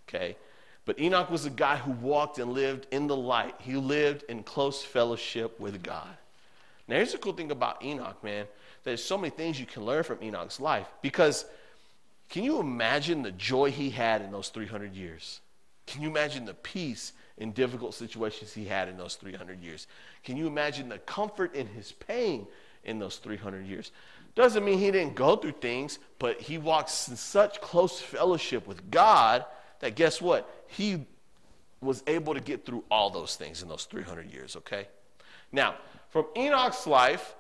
Okay? 0.08 0.38
But 0.86 1.00
Enoch 1.00 1.30
was 1.30 1.46
a 1.46 1.50
guy 1.50 1.78
who 1.78 1.92
walked 1.92 2.40
and 2.40 2.54
lived 2.54 2.88
in 2.92 3.08
the 3.08 3.16
light. 3.16 3.56
He 3.60 3.76
lived 3.76 4.24
in 4.30 4.44
close 4.44 4.84
fellowship 4.84 5.60
with 5.60 5.82
God. 5.82 6.18
Now, 6.88 6.98
here's 6.98 7.14
the 7.14 7.18
cool 7.18 7.34
thing 7.34 7.52
about 7.52 7.84
Enoch, 7.84 8.22
man. 8.24 8.46
There's 8.84 9.04
so 9.04 9.18
many 9.18 9.30
things 9.30 9.60
you 9.60 9.66
can 9.66 9.86
learn 9.86 10.04
from 10.04 10.22
Enoch's 10.22 10.60
life. 10.60 10.88
Because 11.02 11.46
can 12.30 12.44
you 12.44 12.60
imagine 12.60 13.22
the 13.22 13.32
joy 13.32 13.72
he 13.72 13.90
had 13.90 14.22
in 14.22 14.32
those 14.32 14.50
300 14.50 14.94
years? 14.94 15.42
Can 15.86 16.02
you 16.02 16.10
imagine 16.10 16.46
the 16.46 16.54
peace 16.54 17.14
in 17.38 17.52
difficult 17.52 17.94
situations 17.94 18.54
he 18.54 18.66
had 18.66 18.88
in 18.90 18.98
those 18.98 19.16
300 19.16 19.62
years? 19.62 19.88
Can 20.24 20.38
you 20.38 20.48
imagine 20.48 20.90
the 20.90 21.00
comfort 21.00 21.56
in 21.56 21.68
his 21.68 21.92
pain 21.92 22.48
in 22.84 23.00
those 23.00 23.18
300 23.18 23.66
years? 23.66 23.92
Doesn't 24.36 24.66
mean 24.66 24.80
he 24.80 24.92
didn't 24.92 25.16
go 25.16 25.36
through 25.36 25.54
things, 25.54 26.00
but 26.20 26.42
he 26.42 26.58
walks 26.58 27.08
in 27.08 27.16
such 27.16 27.62
close 27.62 28.00
fellowship 28.00 28.68
with 28.68 28.90
God 28.90 29.46
that 29.80 29.96
guess 29.96 30.22
what? 30.22 30.50
He 30.68 31.06
was 31.82 32.04
able 32.08 32.34
to 32.34 32.40
get 32.40 32.66
through 32.66 32.84
all 32.90 33.10
those 33.10 33.36
things 33.36 33.62
in 33.62 33.68
those 33.68 33.86
300 33.86 34.32
years, 34.32 34.56
okay? 34.56 34.88
Now, 35.52 35.76
from 36.10 36.26
Enoch's 36.36 36.88
life, 36.88 37.36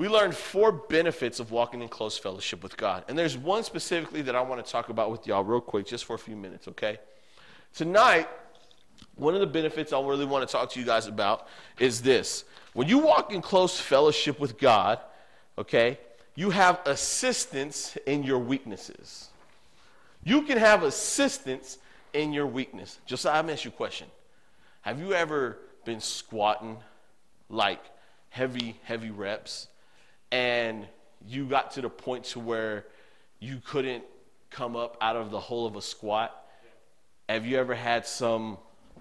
we 0.00 0.08
learned 0.08 0.34
four 0.34 0.72
benefits 0.72 1.40
of 1.40 1.50
walking 1.50 1.82
in 1.82 1.88
close 1.88 2.16
fellowship 2.16 2.62
with 2.62 2.74
God. 2.74 3.04
And 3.06 3.18
there's 3.18 3.36
one 3.36 3.62
specifically 3.62 4.22
that 4.22 4.34
I 4.34 4.40
want 4.40 4.64
to 4.64 4.72
talk 4.72 4.88
about 4.88 5.10
with 5.10 5.26
y'all 5.26 5.44
real 5.44 5.60
quick, 5.60 5.86
just 5.86 6.06
for 6.06 6.14
a 6.14 6.18
few 6.18 6.36
minutes, 6.36 6.68
okay? 6.68 6.96
Tonight, 7.74 8.26
one 9.16 9.34
of 9.34 9.40
the 9.40 9.46
benefits 9.46 9.92
I 9.92 10.00
really 10.00 10.24
want 10.24 10.48
to 10.48 10.50
talk 10.50 10.70
to 10.70 10.80
you 10.80 10.86
guys 10.86 11.06
about 11.06 11.48
is 11.78 12.00
this. 12.00 12.44
When 12.72 12.88
you 12.88 13.00
walk 13.00 13.30
in 13.30 13.42
close 13.42 13.78
fellowship 13.78 14.40
with 14.40 14.56
God, 14.56 15.00
okay, 15.58 15.98
you 16.34 16.48
have 16.48 16.80
assistance 16.86 17.98
in 18.06 18.22
your 18.22 18.38
weaknesses. 18.38 19.28
You 20.24 20.40
can 20.44 20.56
have 20.56 20.82
assistance 20.82 21.76
in 22.14 22.32
your 22.32 22.46
weakness. 22.46 23.00
Just 23.04 23.26
I'm 23.26 23.50
ask 23.50 23.66
you 23.66 23.70
a 23.70 23.74
question. 23.74 24.06
Have 24.80 24.98
you 24.98 25.12
ever 25.12 25.58
been 25.84 26.00
squatting 26.00 26.78
like 27.50 27.82
heavy, 28.30 28.80
heavy 28.84 29.10
reps 29.10 29.66
and 30.32 30.86
you 31.26 31.46
got 31.46 31.72
to 31.72 31.80
the 31.80 31.90
point 31.90 32.24
to 32.24 32.40
where 32.40 32.86
you 33.38 33.60
couldn't 33.64 34.04
come 34.50 34.76
up 34.76 34.96
out 35.00 35.16
of 35.16 35.30
the 35.30 35.40
hole 35.40 35.66
of 35.66 35.76
a 35.76 35.82
squat? 35.82 36.36
Have 37.28 37.46
you 37.46 37.58
ever 37.58 37.74
had 37.74 38.06
some 38.06 38.58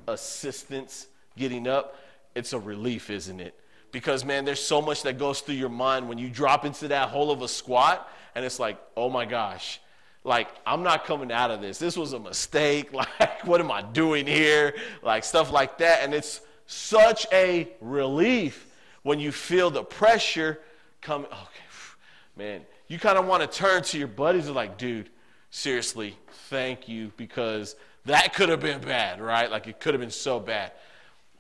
assistance 0.08 1.08
getting 1.38 1.68
up? 1.68 1.96
It's 2.36 2.54
a 2.54 2.60
relief, 2.60 3.10
isn't 3.10 3.40
it? 3.40 3.60
Because, 3.92 4.24
man, 4.24 4.46
there's 4.46 4.64
so 4.64 4.82
much 4.82 5.04
that 5.04 5.18
goes 5.18 5.42
through 5.42 5.56
your 5.56 5.70
mind 5.70 6.08
when 6.08 6.18
you 6.18 6.30
drop 6.30 6.64
into 6.64 6.88
that 6.90 7.10
hole 7.10 7.32
of 7.32 7.42
a 7.42 7.48
squat, 7.48 8.08
and 8.36 8.46
it's 8.46 8.60
like, 8.60 8.80
oh 8.96 9.10
my 9.10 9.26
gosh, 9.26 9.80
like, 10.24 10.50
I'm 10.66 10.84
not 10.84 11.06
coming 11.06 11.32
out 11.32 11.50
of 11.50 11.62
this. 11.62 11.80
This 11.80 11.98
was 11.98 12.14
a 12.14 12.20
mistake. 12.20 12.92
Like, 13.20 13.46
what 13.48 13.62
am 13.62 13.72
I 13.72 13.82
doing 13.82 14.28
here? 14.28 14.76
Like, 15.02 15.24
stuff 15.24 15.52
like 15.52 15.78
that. 15.80 16.04
And 16.04 16.14
it's 16.14 16.42
such 16.68 17.26
a 17.32 17.70
relief 17.82 18.68
when 19.04 19.20
you 19.20 19.32
feel 19.32 19.72
the 19.72 19.84
pressure 19.84 20.60
coming. 21.02 21.28
Okay, 21.28 21.64
man, 22.36 22.62
you 22.88 23.00
kind 23.00 23.18
of 23.18 23.26
want 23.26 23.42
to 23.42 23.58
turn 23.58 23.84
to 23.84 23.98
your 23.98 24.08
buddies 24.08 24.48
and, 24.48 24.56
like, 24.56 24.78
dude, 24.78 25.10
seriously, 25.50 26.18
thank 26.50 26.88
you 26.88 27.12
because 27.18 27.76
that 28.06 28.34
could 28.34 28.50
have 28.50 28.60
been 28.60 28.82
bad, 28.82 29.22
right? 29.22 29.50
Like, 29.50 29.68
it 29.68 29.80
could 29.80 29.94
have 29.94 30.02
been 30.02 30.10
so 30.10 30.40
bad. 30.40 30.72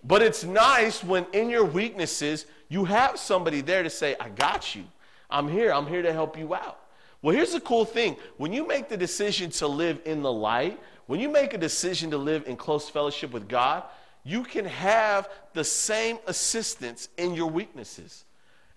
But 0.04 0.22
it's 0.22 0.44
nice 0.44 1.04
when 1.04 1.25
in 1.34 1.50
your 1.50 1.66
weaknesses, 1.66 2.46
you 2.70 2.86
have 2.86 3.20
somebody 3.20 3.62
there 3.62 3.84
to 3.84 3.89
say, 3.89 4.16
I 4.20 4.30
got 4.30 4.75
you. 4.75 4.86
I'm 5.30 5.48
here. 5.48 5.74
I'm 5.74 5.88
here 5.88 6.01
to 6.01 6.13
help 6.13 6.38
you 6.38 6.54
out. 6.54 6.80
Well, 7.22 7.36
here's 7.36 7.51
the 7.51 7.60
cool 7.60 7.86
thing 7.86 8.16
when 8.38 8.54
you 8.54 8.66
make 8.66 8.88
the 8.88 8.98
decision 8.98 9.50
to 9.51 9.68
live 9.68 10.00
in 10.06 10.22
the 10.22 10.32
light, 10.32 10.80
when 11.08 11.20
you 11.20 11.28
make 11.28 11.54
a 11.54 11.58
decision 11.58 12.12
to 12.12 12.18
live 12.18 12.48
in 12.48 12.56
close 12.56 12.88
fellowship 12.88 13.32
with 13.32 13.50
God, 13.50 13.84
you 14.24 14.44
can 14.44 14.66
have 14.66 15.28
the 15.54 15.63
same 15.63 16.20
assistance 16.28 17.10
in 17.18 17.34
your 17.34 17.50
weaknesses. 17.50 18.25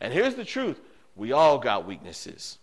And 0.02 0.12
here's 0.12 0.34
the 0.34 0.44
truth 0.44 0.80
we 1.16 1.32
all 1.32 1.58
got 1.58 1.86
weaknesses. 1.86 2.58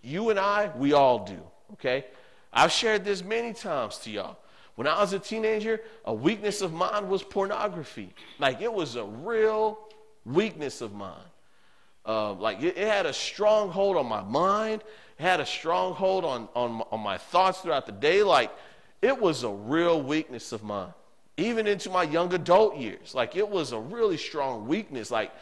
You 0.00 0.30
and 0.30 0.38
I, 0.38 0.70
we 0.76 0.94
all 0.94 1.24
do, 1.24 1.40
okay? 1.74 2.06
I've 2.52 2.72
shared 2.72 3.04
this 3.04 3.22
many 3.22 3.52
times 3.52 3.98
to 3.98 4.10
y'all. 4.10 4.38
When 4.76 4.86
I 4.86 4.98
was 5.00 5.12
a 5.12 5.18
teenager, 5.18 5.80
a 6.04 6.14
weakness 6.14 6.62
of 6.62 6.72
mine 6.72 7.08
was 7.08 7.22
pornography. 7.22 8.14
Like 8.38 8.62
it 8.62 8.72
was 8.72 8.96
a 8.96 9.04
real 9.04 9.78
weakness 10.24 10.80
of 10.80 10.94
mine. 10.94 11.14
Uh, 12.06 12.32
like 12.34 12.62
it, 12.62 12.76
it, 12.78 12.88
had 12.88 13.06
a 13.06 13.12
stronghold 13.12 13.96
on 13.96 14.06
my 14.06 14.22
mind. 14.22 14.82
It 15.18 15.22
had 15.22 15.40
a 15.40 15.46
stronghold 15.46 16.24
on, 16.24 16.48
on, 16.54 16.82
on 16.90 17.00
my 17.00 17.18
thoughts 17.18 17.60
throughout 17.60 17.86
the 17.86 17.92
day. 17.92 18.22
Like 18.22 18.50
it 19.02 19.20
was 19.20 19.42
a 19.42 19.50
real 19.50 20.00
weakness 20.00 20.52
of 20.52 20.62
mine. 20.62 20.92
Even 21.36 21.66
into 21.66 21.90
my 21.90 22.02
young 22.04 22.32
adult 22.34 22.76
years. 22.76 23.14
Like 23.14 23.36
it 23.36 23.48
was 23.48 23.72
a 23.72 23.78
really 23.78 24.16
strong 24.16 24.66
weakness. 24.66 25.10
Like, 25.10 25.32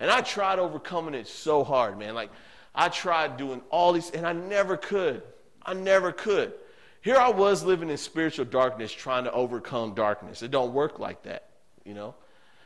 and 0.00 0.10
I 0.10 0.22
tried 0.22 0.58
overcoming 0.58 1.14
it 1.14 1.28
so 1.28 1.62
hard, 1.62 1.98
man. 1.98 2.14
Like 2.14 2.30
I 2.74 2.88
tried 2.88 3.36
doing 3.36 3.60
all 3.70 3.92
these, 3.92 4.10
and 4.10 4.26
I 4.26 4.32
never 4.32 4.76
could. 4.76 5.22
I 5.64 5.74
never 5.74 6.10
could. 6.10 6.54
Here 7.02 7.16
I 7.16 7.28
was 7.28 7.62
living 7.62 7.90
in 7.90 7.96
spiritual 7.96 8.46
darkness, 8.46 8.90
trying 8.92 9.24
to 9.24 9.32
overcome 9.32 9.94
darkness. 9.94 10.42
It 10.42 10.50
don't 10.50 10.72
work 10.72 10.98
like 10.98 11.22
that, 11.24 11.50
you 11.84 11.94
know. 11.94 12.14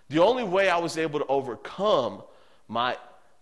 The 0.09 0.21
only 0.21 0.45
way 0.45 0.69
I 0.69 0.79
was 0.79 0.97
able 0.97 1.19
to 1.19 1.27
overcome 1.27 2.23
my 2.69 2.97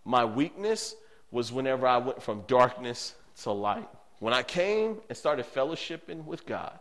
my 0.04 0.24
weakness 0.24 0.96
was 1.30 1.52
whenever 1.52 1.86
I 1.86 1.98
went 1.98 2.22
from 2.22 2.42
darkness 2.46 3.14
to 3.42 3.52
light. 3.52 3.88
When 4.18 4.34
I 4.34 4.42
came 4.42 4.98
and 5.08 5.16
started 5.16 5.46
fellowshipping 5.46 6.24
with 6.24 6.46
God, 6.46 6.78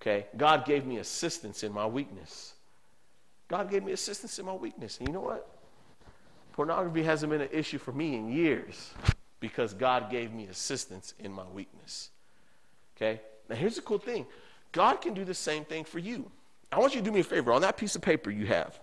okay, 0.00 0.26
God 0.36 0.64
gave 0.64 0.86
me 0.86 0.98
assistance 0.98 1.62
in 1.62 1.72
my 1.72 1.86
weakness. 1.86 2.54
God 3.48 3.70
gave 3.70 3.84
me 3.84 3.92
assistance 3.92 4.38
in 4.38 4.46
my 4.46 4.52
weakness. 4.52 4.98
And 4.98 5.08
you 5.08 5.14
know 5.14 5.20
what? 5.20 5.53
Pornography 6.54 7.02
hasn't 7.02 7.30
been 7.30 7.40
an 7.40 7.48
issue 7.50 7.78
for 7.78 7.90
me 7.90 8.14
in 8.14 8.32
years 8.32 8.92
because 9.40 9.74
God 9.74 10.08
gave 10.08 10.32
me 10.32 10.46
assistance 10.46 11.12
in 11.18 11.32
my 11.32 11.42
weakness. 11.52 12.10
Okay? 12.96 13.20
Now 13.48 13.56
here's 13.56 13.74
the 13.74 13.82
cool 13.82 13.98
thing 13.98 14.24
God 14.70 15.00
can 15.00 15.14
do 15.14 15.24
the 15.24 15.34
same 15.34 15.64
thing 15.64 15.82
for 15.82 15.98
you. 15.98 16.30
I 16.70 16.78
want 16.78 16.94
you 16.94 17.00
to 17.00 17.04
do 17.04 17.10
me 17.10 17.20
a 17.20 17.24
favor. 17.24 17.52
On 17.52 17.60
that 17.62 17.76
piece 17.76 17.96
of 17.96 18.02
paper 18.02 18.30
you 18.30 18.46
have, 18.46 18.78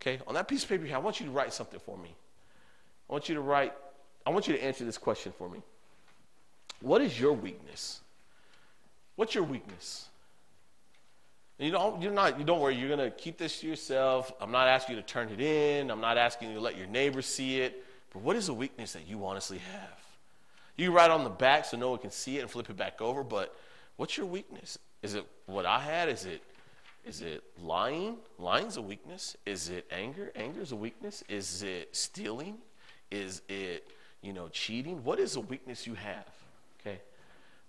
okay, 0.00 0.20
on 0.28 0.34
that 0.34 0.46
piece 0.46 0.62
of 0.62 0.68
paper 0.68 0.84
you 0.84 0.90
have, 0.90 1.00
I 1.00 1.04
want 1.04 1.18
you 1.18 1.26
to 1.26 1.32
write 1.32 1.52
something 1.52 1.80
for 1.80 1.98
me. 1.98 2.14
I 3.08 3.12
want 3.12 3.28
you 3.28 3.34
to 3.34 3.40
write, 3.40 3.72
I 4.24 4.30
want 4.30 4.46
you 4.46 4.54
to 4.54 4.62
answer 4.62 4.84
this 4.84 4.96
question 4.96 5.32
for 5.36 5.48
me. 5.48 5.62
What 6.80 7.02
is 7.02 7.18
your 7.18 7.32
weakness? 7.32 8.02
What's 9.16 9.34
your 9.34 9.44
weakness? 9.44 10.09
You 11.60 11.70
don't, 11.70 12.00
you're 12.00 12.12
not, 12.12 12.38
you 12.38 12.44
don't 12.44 12.58
worry, 12.58 12.74
you're 12.74 12.88
going 12.88 13.10
to 13.10 13.10
keep 13.10 13.36
this 13.36 13.60
to 13.60 13.66
yourself. 13.66 14.32
I'm 14.40 14.50
not 14.50 14.66
asking 14.66 14.96
you 14.96 15.02
to 15.02 15.06
turn 15.06 15.28
it 15.28 15.42
in. 15.42 15.90
I'm 15.90 16.00
not 16.00 16.16
asking 16.16 16.48
you 16.48 16.54
to 16.54 16.60
let 16.60 16.78
your 16.78 16.86
neighbor 16.86 17.20
see 17.20 17.60
it. 17.60 17.84
But 18.12 18.22
what 18.22 18.34
is 18.34 18.48
a 18.48 18.54
weakness 18.54 18.94
that 18.94 19.06
you 19.06 19.26
honestly 19.26 19.58
have? 19.58 19.98
You 20.76 20.90
write 20.90 21.10
on 21.10 21.22
the 21.22 21.30
back 21.30 21.66
so 21.66 21.76
no 21.76 21.90
one 21.90 21.98
can 21.98 22.10
see 22.10 22.38
it 22.38 22.40
and 22.40 22.50
flip 22.50 22.70
it 22.70 22.76
back 22.78 23.02
over, 23.02 23.22
but 23.22 23.54
what's 23.96 24.16
your 24.16 24.24
weakness? 24.24 24.78
Is 25.02 25.14
it 25.14 25.26
what 25.44 25.66
I 25.66 25.78
had? 25.78 26.08
Is 26.08 26.24
it 26.24 26.42
is 27.04 27.22
it 27.22 27.42
lying? 27.62 28.16
Lying's 28.38 28.76
a 28.76 28.82
weakness. 28.82 29.36
Is 29.46 29.68
it 29.70 29.86
anger? 29.90 30.32
Anger's 30.36 30.72
a 30.72 30.76
weakness. 30.76 31.24
Is 31.28 31.62
it 31.62 31.96
stealing? 31.96 32.58
Is 33.10 33.42
it, 33.48 33.88
you 34.22 34.32
know, 34.32 34.48
cheating? 34.48 35.02
What 35.02 35.18
is 35.18 35.36
a 35.36 35.40
weakness 35.40 35.86
you 35.86 35.94
have? 35.94 36.28
Okay. 36.80 37.00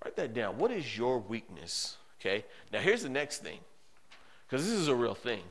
Write 0.03 0.15
that 0.17 0.33
down. 0.33 0.57
What 0.57 0.71
is 0.71 0.97
your 0.97 1.19
weakness? 1.19 1.97
Okay. 2.19 2.43
Now 2.73 2.79
here's 2.79 3.03
the 3.03 3.09
next 3.09 3.41
thing 3.41 3.59
because 4.51 4.65
this 4.65 4.77
is 4.77 4.89
a 4.89 4.95
real 4.95 5.15
thing. 5.15 5.43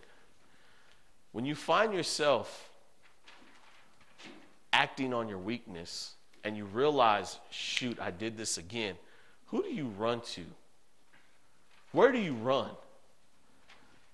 When 1.32 1.46
you 1.46 1.54
find 1.54 1.94
yourself 1.94 2.68
acting 4.74 5.14
on 5.14 5.26
your 5.26 5.38
weakness 5.38 6.12
and 6.44 6.54
you 6.54 6.66
realize, 6.66 7.38
shoot, 7.50 7.98
I 7.98 8.10
did 8.10 8.36
this 8.36 8.58
again, 8.58 8.96
who 9.46 9.62
do 9.62 9.70
you 9.70 9.86
run 9.86 10.20
to? 10.32 10.42
Where 11.92 12.12
do 12.12 12.18
you 12.18 12.34
run? 12.34 12.68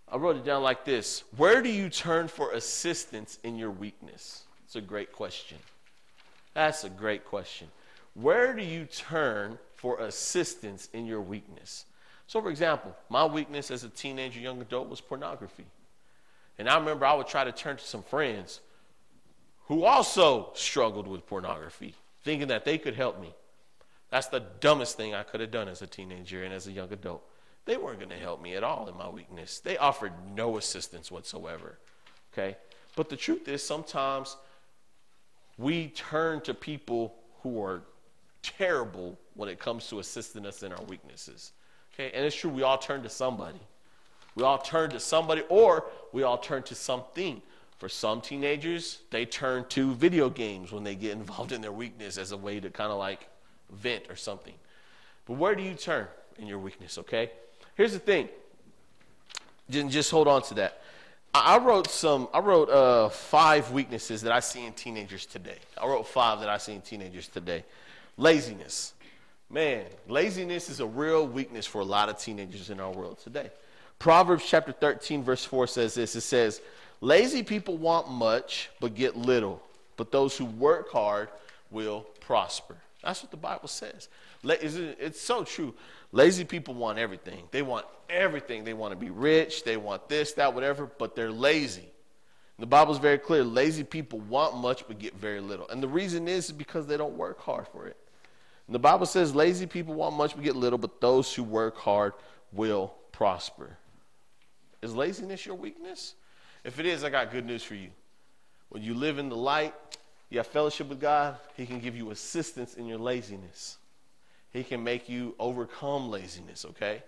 I 0.09 0.19
wrote 0.19 0.37
it 0.37 0.45
down 0.45 0.63
like 0.63 0.85
this 0.85 1.25
Where 1.37 1.63
do 1.63 1.69
you 1.69 1.91
turn 1.91 2.29
for 2.29 2.53
assistance 2.53 3.41
in 3.43 3.57
your 3.57 3.73
weakness? 3.73 4.45
It's 4.67 4.77
a 4.77 4.81
great 4.81 5.11
question. 5.11 5.59
That's 6.55 6.85
a 6.85 6.91
great 6.91 7.25
question. 7.25 7.67
Where 8.15 8.55
do 8.55 8.63
you 8.63 8.85
turn 8.85 9.59
for 9.75 9.99
assistance 9.99 10.89
in 10.93 11.07
your 11.07 11.21
weakness? 11.21 11.87
So, 12.27 12.43
for 12.43 12.51
example, 12.51 12.95
my 13.09 13.25
weakness 13.25 13.71
as 13.71 13.85
a 13.85 13.89
teenager, 13.89 14.41
young 14.41 14.61
adult 14.61 14.89
was 14.89 15.01
pornography. 15.01 15.67
And 16.59 16.69
I 16.69 16.79
remember 16.79 17.07
I 17.07 17.15
would 17.15 17.27
try 17.27 17.45
to 17.45 17.53
turn 17.53 17.77
to 17.77 17.85
some 17.85 18.03
friends 18.03 18.61
who 19.67 19.85
also 19.85 20.51
struggled 20.55 21.07
with 21.07 21.27
pornography, 21.27 21.95
thinking 22.23 22.49
that 22.49 22.65
they 22.65 22.79
could 22.79 22.95
help 22.95 23.21
me. 23.21 23.35
That's 24.11 24.29
the 24.29 24.41
dumbest 24.61 24.97
thing 24.97 25.15
I 25.15 25.23
could 25.23 25.41
have 25.41 25.51
done 25.51 25.69
as 25.69 25.83
a 25.83 25.87
teenager 25.87 26.45
and 26.45 26.55
as 26.55 26.67
a 26.67 26.73
young 26.73 26.93
adult. 26.93 27.23
They 27.65 27.77
weren't 27.77 27.99
going 27.99 28.11
to 28.11 28.17
help 28.17 28.41
me 28.41 28.55
at 28.55 28.63
all 28.63 28.89
in 28.89 28.97
my 28.97 29.09
weakness. 29.09 29.59
They 29.59 29.77
offered 29.77 30.13
no 30.35 30.57
assistance 30.57 31.11
whatsoever. 31.11 31.79
Okay? 32.33 32.57
But 32.95 33.09
the 33.09 33.17
truth 33.17 33.49
is, 33.49 33.63
sometimes 33.63 34.37
we 35.59 35.89
turn 35.89 36.41
to 36.43 36.55
people 36.55 37.15
who 37.43 37.63
are 37.63 37.83
terrible 38.43 39.19
when 39.35 39.49
it 39.49 39.59
comes 39.59 39.89
to 39.89 39.99
assisting 39.99 40.47
us 40.47 40.63
in 40.63 40.73
our 40.73 40.83
weaknesses. 40.85 41.53
Okay, 41.99 42.11
and 42.15 42.27
it's 42.27 42.37
true, 42.37 42.51
we 42.51 42.63
all 42.63 42.77
turn 42.77 43.03
to 43.05 43.09
somebody. 43.09 43.59
We 44.35 44.43
all 44.43 44.59
turn 44.59 44.91
to 44.91 45.01
somebody, 45.01 45.43
or 45.49 45.87
we 46.13 46.25
all 46.25 46.37
turn 46.37 46.63
to 46.65 46.75
something. 46.75 47.41
For 47.79 47.89
some 47.89 48.21
teenagers, 48.21 49.01
they 49.11 49.25
turn 49.25 49.65
to 49.71 49.95
video 49.95 50.29
games 50.29 50.73
when 50.73 50.85
they 50.85 50.95
get 50.95 51.13
involved 51.17 51.53
in 51.53 51.63
their 51.63 51.73
weakness 51.73 52.19
as 52.19 52.33
a 52.33 52.37
way 52.37 52.61
to 52.61 52.71
kind 52.71 52.93
of 52.93 52.99
like 52.99 53.29
vent 53.71 54.05
or 54.11 54.17
something. 54.17 54.55
But 55.25 55.35
where 55.35 55.55
do 55.55 55.63
you 55.63 55.75
turn 55.75 56.07
in 56.39 56.47
your 56.47 56.59
weakness, 56.59 56.99
okay? 56.99 57.31
Here's 57.77 57.93
the 57.93 57.99
thing. 57.99 58.29
Just 59.71 60.11
hold 60.11 60.29
on 60.29 60.43
to 60.43 60.55
that. 60.55 60.83
I 61.35 61.59
wrote 61.59 61.89
some. 61.89 62.29
I 62.33 62.39
wrote 62.39 62.71
uh, 62.71 63.09
five 63.09 63.71
weaknesses 63.73 64.23
that 64.23 64.33
I 64.33 64.41
see 64.41 64.65
in 64.65 64.73
teenagers 64.73 65.27
today. 65.27 65.59
I 65.77 65.87
wrote 65.87 66.07
five 66.07 66.41
that 66.41 66.49
I 66.49 66.57
see 66.57 66.75
in 66.75 66.81
teenagers 66.81 67.29
today. 67.29 67.65
Laziness. 68.17 68.95
Man, 69.49 69.85
laziness 70.09 70.69
is 70.69 70.81
a 70.81 70.87
real 70.87 71.27
weakness 71.27 71.67
for 71.67 71.81
a 71.81 71.85
lot 71.85 72.09
of 72.09 72.19
teenagers 72.19 72.71
in 72.71 72.81
our 72.81 72.91
world 72.91 73.19
today. 73.19 73.51
Proverbs 73.99 74.45
chapter 74.47 74.73
13, 74.73 75.23
verse 75.23 75.45
4 75.45 75.67
says 75.67 75.95
this 75.95 76.17
it 76.17 76.23
says, 76.23 76.61
Lazy 77.01 77.43
people 77.43 77.77
want 77.77 78.11
much, 78.11 78.71
but 78.81 78.95
get 78.95 79.17
little, 79.17 79.63
but 79.97 80.11
those 80.11 80.37
who 80.37 80.47
work 80.47 80.91
hard 80.91 81.29
will 81.71 82.07
prosper. 82.21 82.77
That's 83.03 83.23
what 83.23 83.31
the 83.31 83.37
Bible 83.37 83.69
says. 83.69 84.09
It's 84.43 85.21
so 85.21 85.45
true. 85.45 85.75
Lazy 86.11 86.45
people 86.45 86.75
want 86.75 86.99
everything. 86.99 87.45
They 87.53 87.63
want 87.63 87.87
everything. 88.11 88.65
They 88.65 88.75
want 88.75 88.93
to 88.93 88.97
be 88.97 89.11
rich, 89.11 89.65
they 89.65 89.77
want 89.77 90.09
this, 90.09 90.33
that, 90.33 90.55
whatever, 90.55 90.87
but 90.99 91.15
they're 91.15 91.31
lazy. 91.31 91.89
The 92.59 92.67
Bible 92.67 92.93
is 92.93 92.99
very 92.99 93.19
clear. 93.19 93.45
Lazy 93.45 93.85
people 93.85 94.19
want 94.21 94.57
much, 94.57 94.89
but 94.89 94.99
get 94.99 95.15
very 95.15 95.41
little. 95.41 95.69
And 95.69 95.83
the 95.83 95.89
reason 95.89 96.27
is 96.27 96.51
because 96.51 96.87
they 96.87 96.97
don't 96.97 97.17
work 97.17 97.39
hard 97.41 97.69
for 97.69 97.87
it. 97.87 97.97
And 98.67 98.75
the 98.75 98.81
Bible 98.81 99.07
says 99.07 99.35
lazy 99.35 99.67
people 99.67 99.95
want 99.95 100.17
much 100.17 100.35
but 100.35 100.43
get 100.43 100.57
little, 100.57 100.79
but 100.79 101.01
those 101.01 101.33
who 101.33 101.43
work 101.43 101.77
hard 101.77 102.15
will 102.53 102.95
prosper. 103.13 103.77
Is 104.83 104.95
laziness 104.95 105.47
your 105.47 105.55
weakness? 105.55 106.15
If 106.65 106.81
it 106.81 106.87
is, 106.87 107.05
I 107.05 107.11
got 107.11 107.31
good 107.31 107.47
news 107.47 107.63
for 107.63 107.75
you. 107.75 107.91
When 108.69 108.83
you 108.83 108.95
live 108.95 109.19
in 109.19 109.29
the 109.29 109.37
light, 109.37 109.75
you 110.31 110.39
have 110.39 110.47
fellowship 110.49 110.89
with 110.89 111.01
God, 111.01 111.37
He 111.57 111.67
can 111.67 111.79
give 111.79 111.97
you 111.97 112.11
assistance 112.11 112.75
in 112.75 112.87
your 112.87 112.99
laziness. 112.99 113.79
He 114.51 114.65
can 114.65 114.83
make 114.83 115.09
you 115.09 115.35
overcome 115.39 116.11
laziness, 116.11 116.65
okay? 116.65 117.03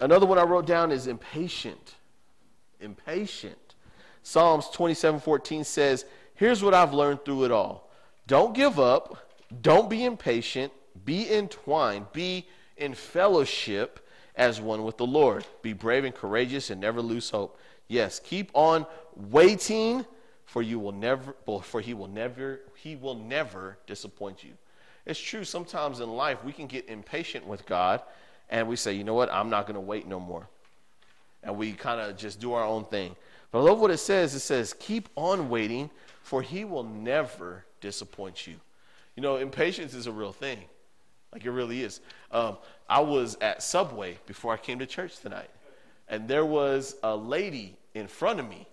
Another 0.00 0.26
one 0.26 0.38
I 0.38 0.42
wrote 0.42 0.66
down 0.66 0.90
is 0.90 1.06
impatient. 1.06 1.94
Impatient. 2.80 3.74
Psalms 4.22 4.68
27 4.70 5.20
14 5.20 5.62
says, 5.62 6.04
Here's 6.34 6.62
what 6.62 6.74
I've 6.74 6.92
learned 6.92 7.24
through 7.24 7.44
it 7.44 7.52
all. 7.52 7.90
Don't 8.26 8.54
give 8.54 8.80
up 8.80 9.23
don't 9.60 9.90
be 9.90 10.04
impatient, 10.04 10.72
be 11.04 11.30
entwined, 11.32 12.06
be 12.12 12.46
in 12.76 12.94
fellowship 12.94 14.00
as 14.36 14.60
one 14.60 14.84
with 14.84 14.96
the 14.96 15.06
Lord. 15.06 15.44
Be 15.62 15.72
brave 15.72 16.04
and 16.04 16.14
courageous 16.14 16.70
and 16.70 16.80
never 16.80 17.00
lose 17.00 17.30
hope. 17.30 17.58
Yes, 17.88 18.20
keep 18.20 18.50
on 18.54 18.86
waiting 19.14 20.04
for 20.46 20.62
you 20.62 20.78
will 20.78 20.92
never 20.92 21.34
for 21.62 21.80
he 21.80 21.94
will 21.94 22.08
never 22.08 22.60
he 22.74 22.96
will 22.96 23.14
never 23.14 23.78
disappoint 23.86 24.44
you. 24.44 24.52
It's 25.06 25.20
true 25.20 25.44
sometimes 25.44 26.00
in 26.00 26.10
life 26.10 26.42
we 26.44 26.52
can 26.52 26.66
get 26.66 26.88
impatient 26.88 27.46
with 27.46 27.66
God 27.66 28.02
and 28.50 28.68
we 28.68 28.76
say, 28.76 28.92
"You 28.92 29.04
know 29.04 29.14
what? 29.14 29.32
I'm 29.32 29.50
not 29.50 29.66
going 29.66 29.74
to 29.74 29.80
wait 29.80 30.06
no 30.06 30.20
more." 30.20 30.48
And 31.42 31.56
we 31.56 31.72
kind 31.72 32.00
of 32.00 32.16
just 32.16 32.40
do 32.40 32.52
our 32.54 32.64
own 32.64 32.84
thing. 32.84 33.16
But 33.50 33.60
I 33.60 33.62
love 33.62 33.80
what 33.80 33.90
it 33.90 33.98
says. 33.98 34.34
It 34.34 34.40
says, 34.40 34.74
"Keep 34.78 35.08
on 35.16 35.48
waiting 35.48 35.90
for 36.22 36.42
he 36.42 36.64
will 36.64 36.84
never 36.84 37.64
disappoint 37.80 38.46
you." 38.46 38.60
You 39.16 39.22
know, 39.22 39.36
impatience 39.36 39.94
is 39.94 40.06
a 40.06 40.12
real 40.12 40.32
thing. 40.32 40.58
Like 41.32 41.44
it 41.44 41.50
really 41.50 41.82
is. 41.82 42.00
Um, 42.30 42.58
I 42.88 43.00
was 43.00 43.36
at 43.40 43.62
Subway 43.62 44.18
before 44.26 44.54
I 44.54 44.56
came 44.56 44.78
to 44.78 44.86
church 44.86 45.18
tonight, 45.18 45.50
and 46.08 46.28
there 46.28 46.44
was 46.44 46.96
a 47.02 47.14
lady 47.14 47.76
in 47.94 48.06
front 48.06 48.38
of 48.40 48.48
me. 48.48 48.66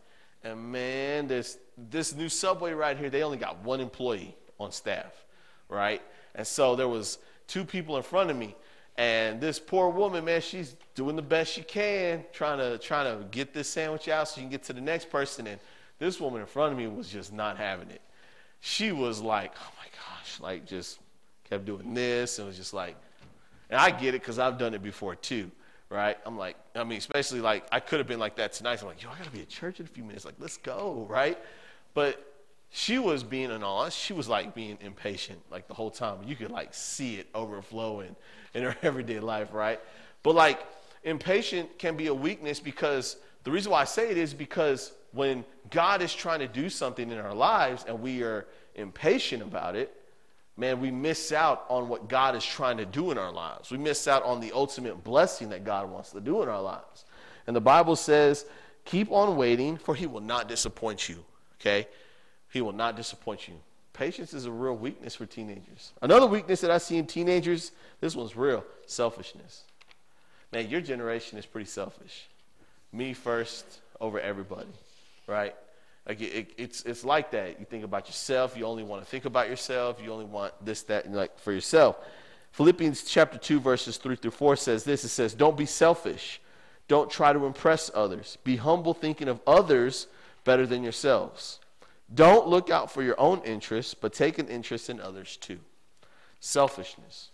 And 0.44 0.72
man, 0.72 1.28
this 1.28 1.58
this 1.78 2.16
new 2.16 2.30
Subway 2.30 2.74
right 2.74 2.98
here, 2.98 3.10
they 3.10 3.24
only 3.24 3.38
got 3.38 3.64
one 3.64 3.80
employee 3.80 4.36
on 4.60 4.72
staff, 4.72 5.26
right? 5.70 6.02
And 6.36 6.46
so 6.46 6.76
there 6.76 6.88
was 6.88 7.18
two 7.48 7.66
people 7.66 7.98
in 7.98 8.04
front 8.04 8.30
of 8.30 8.38
me, 8.38 8.56
and 8.98 9.42
this 9.42 9.60
poor 9.60 9.90
woman, 9.90 10.26
man, 10.26 10.42
she's 10.42 10.76
doing 10.94 11.16
the 11.16 11.22
best 11.22 11.54
she 11.54 11.64
can, 11.64 12.24
trying 12.32 12.60
to 12.60 12.78
trying 12.78 13.18
to 13.18 13.26
get 13.26 13.54
this 13.54 13.68
sandwich 13.68 14.08
out 14.08 14.28
so 14.28 14.36
she 14.36 14.42
can 14.42 14.50
get 14.50 14.64
to 14.64 14.74
the 14.74 14.82
next 14.82 15.10
person. 15.10 15.48
And 15.48 15.60
this 15.98 16.20
woman 16.20 16.42
in 16.42 16.48
front 16.48 16.74
of 16.74 16.78
me 16.78 16.88
was 16.88 17.10
just 17.10 17.34
not 17.34 17.58
having 17.58 17.90
it. 17.90 18.02
She 18.60 18.92
was 18.92 19.20
like, 19.20 19.54
"Oh 19.56 19.72
my 19.80 19.88
like 20.40 20.66
just 20.66 21.00
kept 21.50 21.66
doing 21.66 21.94
this 21.94 22.40
and 22.40 22.48
was 22.48 22.58
just 22.58 22.74
like, 22.74 22.96
and 23.70 23.80
I 23.80 23.92
get 23.92 24.16
it 24.16 24.22
because 24.22 24.40
I've 24.40 24.58
done 24.58 24.74
it 24.74 24.84
before 24.84 25.16
too, 25.16 25.52
right? 25.90 26.18
I'm 26.26 26.38
like, 26.38 26.58
I 26.76 26.84
mean, 26.84 26.98
especially 26.98 27.42
like 27.42 27.66
I 27.72 27.80
could 27.80 28.00
have 28.00 28.08
been 28.08 28.20
like 28.20 28.36
that 28.38 28.54
tonight. 28.54 28.80
So 28.80 28.86
I'm 28.86 28.94
like, 28.94 29.04
yo, 29.04 29.10
I 29.10 29.18
gotta 29.18 29.32
be 29.32 29.42
at 29.42 29.50
church 29.50 29.80
in 29.80 29.86
a 29.86 29.90
few 29.90 30.04
minutes. 30.04 30.26
Like, 30.26 30.36
let's 30.40 30.58
go, 30.58 31.06
right? 31.10 31.38
But 31.94 32.26
she 32.70 33.00
was 33.00 33.24
being 33.24 33.52
an 33.52 33.64
honest. 33.64 33.98
She 33.98 34.14
was 34.14 34.30
like 34.30 34.56
being 34.56 34.78
impatient 34.82 35.40
like 35.52 35.68
the 35.68 35.74
whole 35.74 35.92
time. 35.92 36.20
You 36.26 36.36
could 36.36 36.52
like 36.52 36.74
see 36.74 37.16
it 37.16 37.28
overflowing 37.36 38.16
in 38.54 38.64
her 38.64 38.76
everyday 38.82 39.20
life, 39.20 39.54
right? 39.54 39.80
But 40.24 40.36
like 40.36 40.66
impatient 41.04 41.78
can 41.78 41.98
be 41.98 42.08
a 42.08 42.14
weakness 42.14 42.60
because 42.60 43.18
the 43.44 43.52
reason 43.52 43.72
why 43.72 43.82
I 43.82 43.86
say 43.86 44.10
it 44.10 44.18
is 44.18 44.34
because 44.34 44.94
when 45.14 45.44
God 45.70 46.02
is 46.02 46.14
trying 46.14 46.40
to 46.40 46.48
do 46.48 46.70
something 46.70 47.10
in 47.12 47.18
our 47.18 47.34
lives 47.34 47.86
and 47.88 48.02
we 48.02 48.24
are 48.24 48.48
impatient 48.76 49.42
about 49.42 49.76
it, 49.76 49.96
man, 50.62 50.80
we 50.80 50.92
miss 50.92 51.32
out 51.32 51.66
on 51.70 51.90
what 51.90 52.08
God 52.08 52.36
is 52.36 52.46
trying 52.46 52.78
to 52.78 52.86
do 52.86 53.10
in 53.10 53.18
our 53.18 53.32
lives. 53.32 53.72
We 53.72 53.80
miss 53.80 54.08
out 54.08 54.24
on 54.24 54.40
the 54.40 54.52
ultimate 54.52 55.04
blessing 55.04 55.50
that 55.50 55.66
God 55.66 55.90
wants 55.90 56.12
to 56.12 56.22
do 56.22 56.44
in 56.44 56.48
our 56.48 56.62
lives. 56.62 57.04
And 57.48 57.56
the 57.56 57.62
Bible 57.62 57.96
says, 57.96 58.46
keep 58.86 59.12
on 59.12 59.36
waiting, 59.38 59.76
for 59.76 59.96
he 59.96 60.06
will 60.06 60.22
not 60.22 60.48
disappoint 60.48 61.10
you. 61.10 61.26
Okay? 61.60 61.88
He 62.52 62.62
will 62.62 62.74
not 62.74 62.96
disappoint 62.96 63.48
you. 63.48 63.56
Patience 63.94 64.36
is 64.36 64.46
a 64.46 64.52
real 64.52 64.78
weakness 64.78 65.16
for 65.16 65.26
teenagers. 65.26 65.94
Another 66.00 66.28
weakness 66.28 66.62
that 66.62 66.70
I 66.70 66.78
see 66.78 66.98
in 66.98 67.08
teenagers, 67.08 67.72
this 68.00 68.16
one's 68.16 68.36
real 68.36 68.64
selfishness. 68.86 69.64
Man, 70.54 70.70
your 70.70 70.82
generation 70.82 71.40
is 71.40 71.46
pretty 71.48 71.70
selfish. 71.70 72.28
Me 72.94 73.14
first 73.14 73.66
over 74.00 74.20
everybody, 74.20 74.70
right? 75.26 75.56
Like 76.08 76.20
it, 76.22 76.34
it, 76.34 76.54
it's 76.58 76.84
it's 76.84 77.04
like 77.04 77.32
that. 77.32 77.60
You 77.60 77.66
think 77.66 77.84
about 77.84 78.08
yourself. 78.08 78.58
You 78.58 78.66
only 78.66 78.84
want 78.84 79.04
to 79.04 79.10
think 79.10 79.26
about 79.26 79.50
yourself. 79.50 80.02
You 80.04 80.12
only 80.12 80.26
want 80.26 80.54
this, 80.64 80.84
that, 80.84 81.06
and 81.06 81.16
like 81.16 81.40
for 81.40 81.52
yourself. 81.52 81.98
Philippians 82.52 83.04
chapter 83.04 83.38
two, 83.38 83.60
verses 83.60 83.98
three 83.98 84.16
through 84.16 84.32
four 84.32 84.56
says 84.56 84.84
this. 84.84 85.04
It 85.04 85.10
says, 85.10 85.34
"Don't 85.34 85.56
be 85.56 85.66
selfish. 85.66 86.42
Don't 86.88 87.10
try 87.10 87.32
to 87.32 87.46
impress 87.46 87.92
others. 87.94 88.38
Be 88.44 88.58
humble, 88.58 88.94
thinking 88.94 89.28
of 89.28 89.40
others 89.46 90.08
better 90.44 90.66
than 90.66 90.84
yourselves. 90.84 91.60
Don't 92.14 92.48
look 92.48 92.70
out 92.70 92.92
for 92.92 93.04
your 93.04 93.18
own 93.20 93.42
interests, 93.44 93.94
but 93.94 94.12
take 94.12 94.40
an 94.40 94.48
interest 94.48 94.90
in 94.90 95.00
others 95.00 95.38
too." 95.38 95.60
Selfishness. 96.40 97.30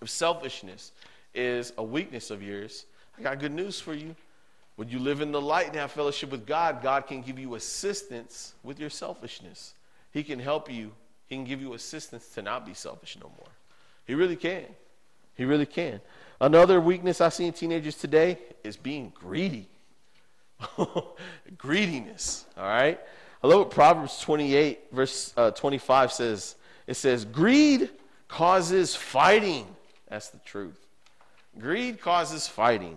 If 0.00 0.08
selfishness 0.08 0.92
is 1.34 1.72
a 1.76 1.82
weakness 1.82 2.30
of 2.30 2.40
yours, 2.40 2.86
I 3.18 3.22
got 3.22 3.40
good 3.40 3.52
news 3.52 3.80
for 3.80 3.94
you. 3.94 4.14
When 4.78 4.88
you 4.88 5.00
live 5.00 5.20
in 5.20 5.32
the 5.32 5.40
light 5.40 5.66
and 5.66 5.74
have 5.74 5.90
fellowship 5.90 6.30
with 6.30 6.46
God, 6.46 6.84
God 6.84 7.08
can 7.08 7.20
give 7.20 7.36
you 7.36 7.56
assistance 7.56 8.54
with 8.62 8.78
your 8.78 8.90
selfishness. 8.90 9.74
He 10.12 10.22
can 10.22 10.38
help 10.38 10.70
you, 10.70 10.92
He 11.26 11.34
can 11.34 11.44
give 11.44 11.60
you 11.60 11.74
assistance 11.74 12.28
to 12.34 12.42
not 12.42 12.64
be 12.64 12.74
selfish 12.74 13.18
no 13.20 13.28
more. 13.36 13.48
He 14.06 14.14
really 14.14 14.36
can. 14.36 14.66
He 15.34 15.44
really 15.44 15.66
can. 15.66 16.00
Another 16.40 16.80
weakness 16.80 17.20
I 17.20 17.28
see 17.30 17.46
in 17.46 17.54
teenagers 17.54 17.96
today 17.96 18.38
is 18.62 18.76
being 18.76 19.12
greedy. 19.16 19.66
Greediness, 21.58 22.44
all 22.56 22.62
right? 22.62 23.00
I 23.42 23.46
love 23.48 23.58
what 23.58 23.70
Proverbs 23.72 24.20
28, 24.20 24.92
verse 24.92 25.34
uh, 25.36 25.50
25 25.50 26.12
says. 26.12 26.54
It 26.86 26.94
says, 26.94 27.24
Greed 27.24 27.90
causes 28.28 28.94
fighting. 28.94 29.66
That's 30.08 30.28
the 30.28 30.38
truth. 30.38 30.78
Greed 31.58 32.00
causes 32.00 32.46
fighting. 32.46 32.96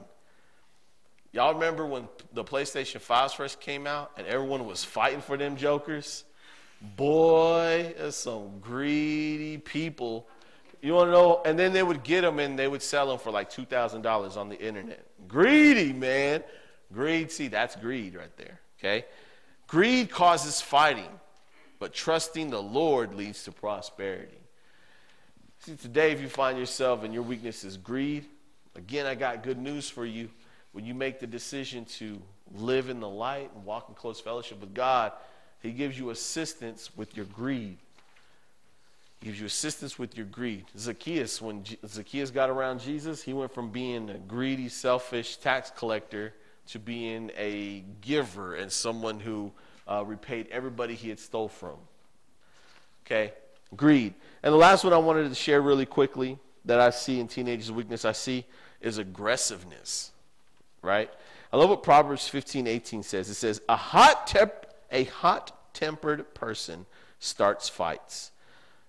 Y'all 1.34 1.54
remember 1.54 1.86
when 1.86 2.10
the 2.34 2.44
PlayStation 2.44 3.02
5s 3.02 3.36
first 3.36 3.62
came 3.62 3.88
out 3.88 4.12
and 4.17 4.28
everyone 4.28 4.65
was 4.65 4.84
fighting 4.84 5.22
for 5.22 5.38
them 5.38 5.56
jokers? 5.56 6.26
Boy, 6.98 7.94
there's 7.98 8.17
some 8.17 8.60
greedy 8.60 9.58
people. 9.58 10.28
You 10.82 10.94
want 10.94 11.08
to 11.08 11.12
know? 11.12 11.41
And 11.46 11.58
then 11.58 11.72
they 11.72 11.84
would 11.84 12.04
get 12.04 12.22
them 12.22 12.39
and 12.39 12.60
they 12.60 12.67
would 12.67 12.82
sell 12.82 13.08
them 13.08 13.17
for 13.17 13.32
like 13.32 13.50
$2,000 13.50 14.36
on 14.36 14.50
the 14.50 14.60
internet. 14.60 15.06
Greedy, 15.28 15.94
man. 15.94 16.44
Greed, 16.91 17.32
see, 17.32 17.48
that's 17.48 17.78
greed 17.78 18.15
right 18.15 18.36
there, 18.36 18.60
okay? 18.78 19.06
Greed 19.67 20.10
causes 20.10 20.60
fighting, 20.60 21.08
but 21.80 21.94
trusting 21.94 22.50
the 22.50 22.62
Lord 22.62 23.15
leads 23.15 23.46
to 23.46 23.54
prosperity. 23.54 24.36
See, 25.60 25.76
today, 25.76 26.12
if 26.12 26.20
you 26.20 26.28
find 26.28 26.58
yourself 26.58 27.06
and 27.06 27.13
your 27.13 27.24
weakness 27.24 27.63
is 27.63 27.78
greed, 27.78 28.26
again, 28.76 29.06
I 29.06 29.15
got 29.15 29.44
good 29.44 29.60
news 29.60 29.89
for 29.89 30.06
you 30.06 30.28
when 30.73 30.86
you 30.86 30.93
make 30.93 31.19
the 31.19 31.27
decision 31.27 31.86
to 31.86 32.21
live 32.55 32.89
in 32.89 32.99
the 32.99 33.10
light 33.10 33.51
and 33.55 33.65
walk 33.65 33.88
in 33.89 33.95
close 33.95 34.19
fellowship 34.19 34.60
with 34.62 34.73
God, 34.73 35.12
He 35.62 35.71
gives 35.71 35.97
you 35.97 36.10
assistance 36.10 36.89
with 36.95 37.15
your 37.15 37.25
greed. 37.25 37.77
He 39.19 39.27
gives 39.27 39.39
you 39.39 39.45
assistance 39.45 39.99
with 39.99 40.17
your 40.17 40.25
greed. 40.25 40.65
Zacchaeus, 40.77 41.41
when 41.41 41.63
Zacchaeus 41.86 42.31
got 42.31 42.49
around 42.49 42.79
Jesus, 42.79 43.21
he 43.21 43.34
went 43.34 43.53
from 43.53 43.69
being 43.69 44.10
a 44.10 44.17
greedy, 44.17 44.67
selfish 44.67 45.38
tax 45.38 45.71
collector 45.75 46.34
to 46.69 46.79
being 46.79 47.29
a 47.38 47.84
giver 48.01 48.55
and 48.55 48.71
someone 48.71 49.19
who 49.19 49.51
uh, 49.88 50.03
repaid 50.05 50.47
everybody 50.51 50.95
he 50.95 51.10
had 51.10 51.19
stole 51.19 51.49
from. 51.49 51.75
Okay, 53.05 53.34
greed. 53.75 54.15
And 54.41 54.51
the 54.51 54.57
last 54.57 54.84
one 54.84 54.91
I 54.91 54.97
wanted 54.97 55.29
to 55.29 55.36
share 55.36 55.62
really 55.62 55.86
quickly 55.86 56.39
that 56.65 56.79
I 56.79 56.89
see 56.89 57.19
in 57.19 57.27
teenagers' 57.27 57.71
weakness, 57.71 58.05
I 58.05 58.13
see 58.13 58.45
is 58.79 58.97
aggressiveness 58.97 60.12
right? 60.82 61.10
I 61.52 61.58
love 61.58 61.70
what 61.70 61.84
Proverbs 61.84 62.28
15, 62.28 62.67
18 62.67 63.04
says. 63.04 63.30
It 63.30 63.36
says, 63.36 63.62
a 63.67 63.76
hot, 63.76 64.28
temp- 64.28 64.67
a 64.91 65.06
hot 65.06 65.74
tempered 65.74 66.34
person 66.34 66.86
starts 67.20 67.70
fights. 67.70 68.32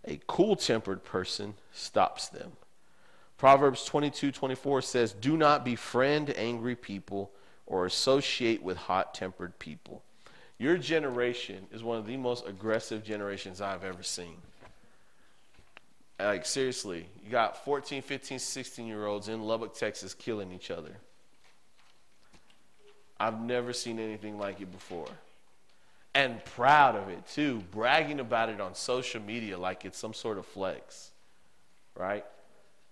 A 0.04 0.20
cool 0.26 0.56
tempered 0.56 1.04
person 1.04 1.54
stops 1.72 2.28
them. 2.28 2.52
Proverbs 3.38 3.84
22, 3.84 4.32
24 4.32 4.82
says, 4.82 5.12
Do 5.12 5.36
not 5.36 5.64
befriend 5.64 6.32
angry 6.36 6.76
people 6.76 7.30
or 7.66 7.86
associate 7.86 8.62
with 8.62 8.76
hot 8.76 9.14
tempered 9.14 9.58
people. 9.58 10.02
Your 10.58 10.76
generation 10.76 11.66
is 11.72 11.82
one 11.82 11.98
of 11.98 12.06
the 12.06 12.16
most 12.16 12.46
aggressive 12.46 13.02
generations 13.02 13.60
I've 13.60 13.82
ever 13.82 14.02
seen. 14.02 14.36
Like, 16.20 16.46
seriously, 16.46 17.06
you 17.24 17.30
got 17.30 17.64
14, 17.64 18.00
15, 18.00 18.38
16 18.38 18.86
year 18.86 19.06
olds 19.06 19.28
in 19.28 19.42
Lubbock, 19.42 19.74
Texas 19.74 20.14
killing 20.14 20.52
each 20.52 20.70
other. 20.70 20.96
I've 23.22 23.40
never 23.40 23.72
seen 23.72 24.00
anything 24.00 24.36
like 24.36 24.60
it 24.60 24.72
before. 24.72 25.06
And 26.12 26.44
proud 26.44 26.96
of 26.96 27.08
it 27.08 27.24
too, 27.28 27.62
bragging 27.70 28.18
about 28.18 28.48
it 28.48 28.60
on 28.60 28.74
social 28.74 29.22
media 29.22 29.56
like 29.56 29.84
it's 29.84 29.96
some 29.96 30.12
sort 30.12 30.38
of 30.38 30.46
flex, 30.46 31.12
right? 31.96 32.24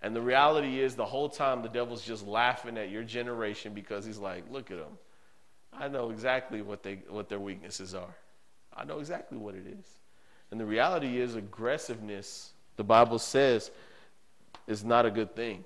And 0.00 0.14
the 0.14 0.20
reality 0.20 0.78
is, 0.78 0.94
the 0.94 1.04
whole 1.04 1.28
time 1.28 1.62
the 1.62 1.68
devil's 1.68 2.02
just 2.02 2.24
laughing 2.28 2.78
at 2.78 2.90
your 2.90 3.02
generation 3.02 3.74
because 3.74 4.04
he's 4.04 4.18
like, 4.18 4.44
look 4.52 4.70
at 4.70 4.78
them. 4.78 4.98
I 5.72 5.88
know 5.88 6.10
exactly 6.10 6.62
what, 6.62 6.84
they, 6.84 7.00
what 7.08 7.28
their 7.28 7.40
weaknesses 7.40 7.92
are. 7.92 8.14
I 8.74 8.84
know 8.84 9.00
exactly 9.00 9.36
what 9.36 9.56
it 9.56 9.66
is. 9.66 9.84
And 10.52 10.60
the 10.60 10.64
reality 10.64 11.18
is, 11.20 11.34
aggressiveness, 11.34 12.52
the 12.76 12.84
Bible 12.84 13.18
says, 13.18 13.72
is 14.68 14.84
not 14.84 15.06
a 15.06 15.10
good 15.10 15.34
thing. 15.34 15.64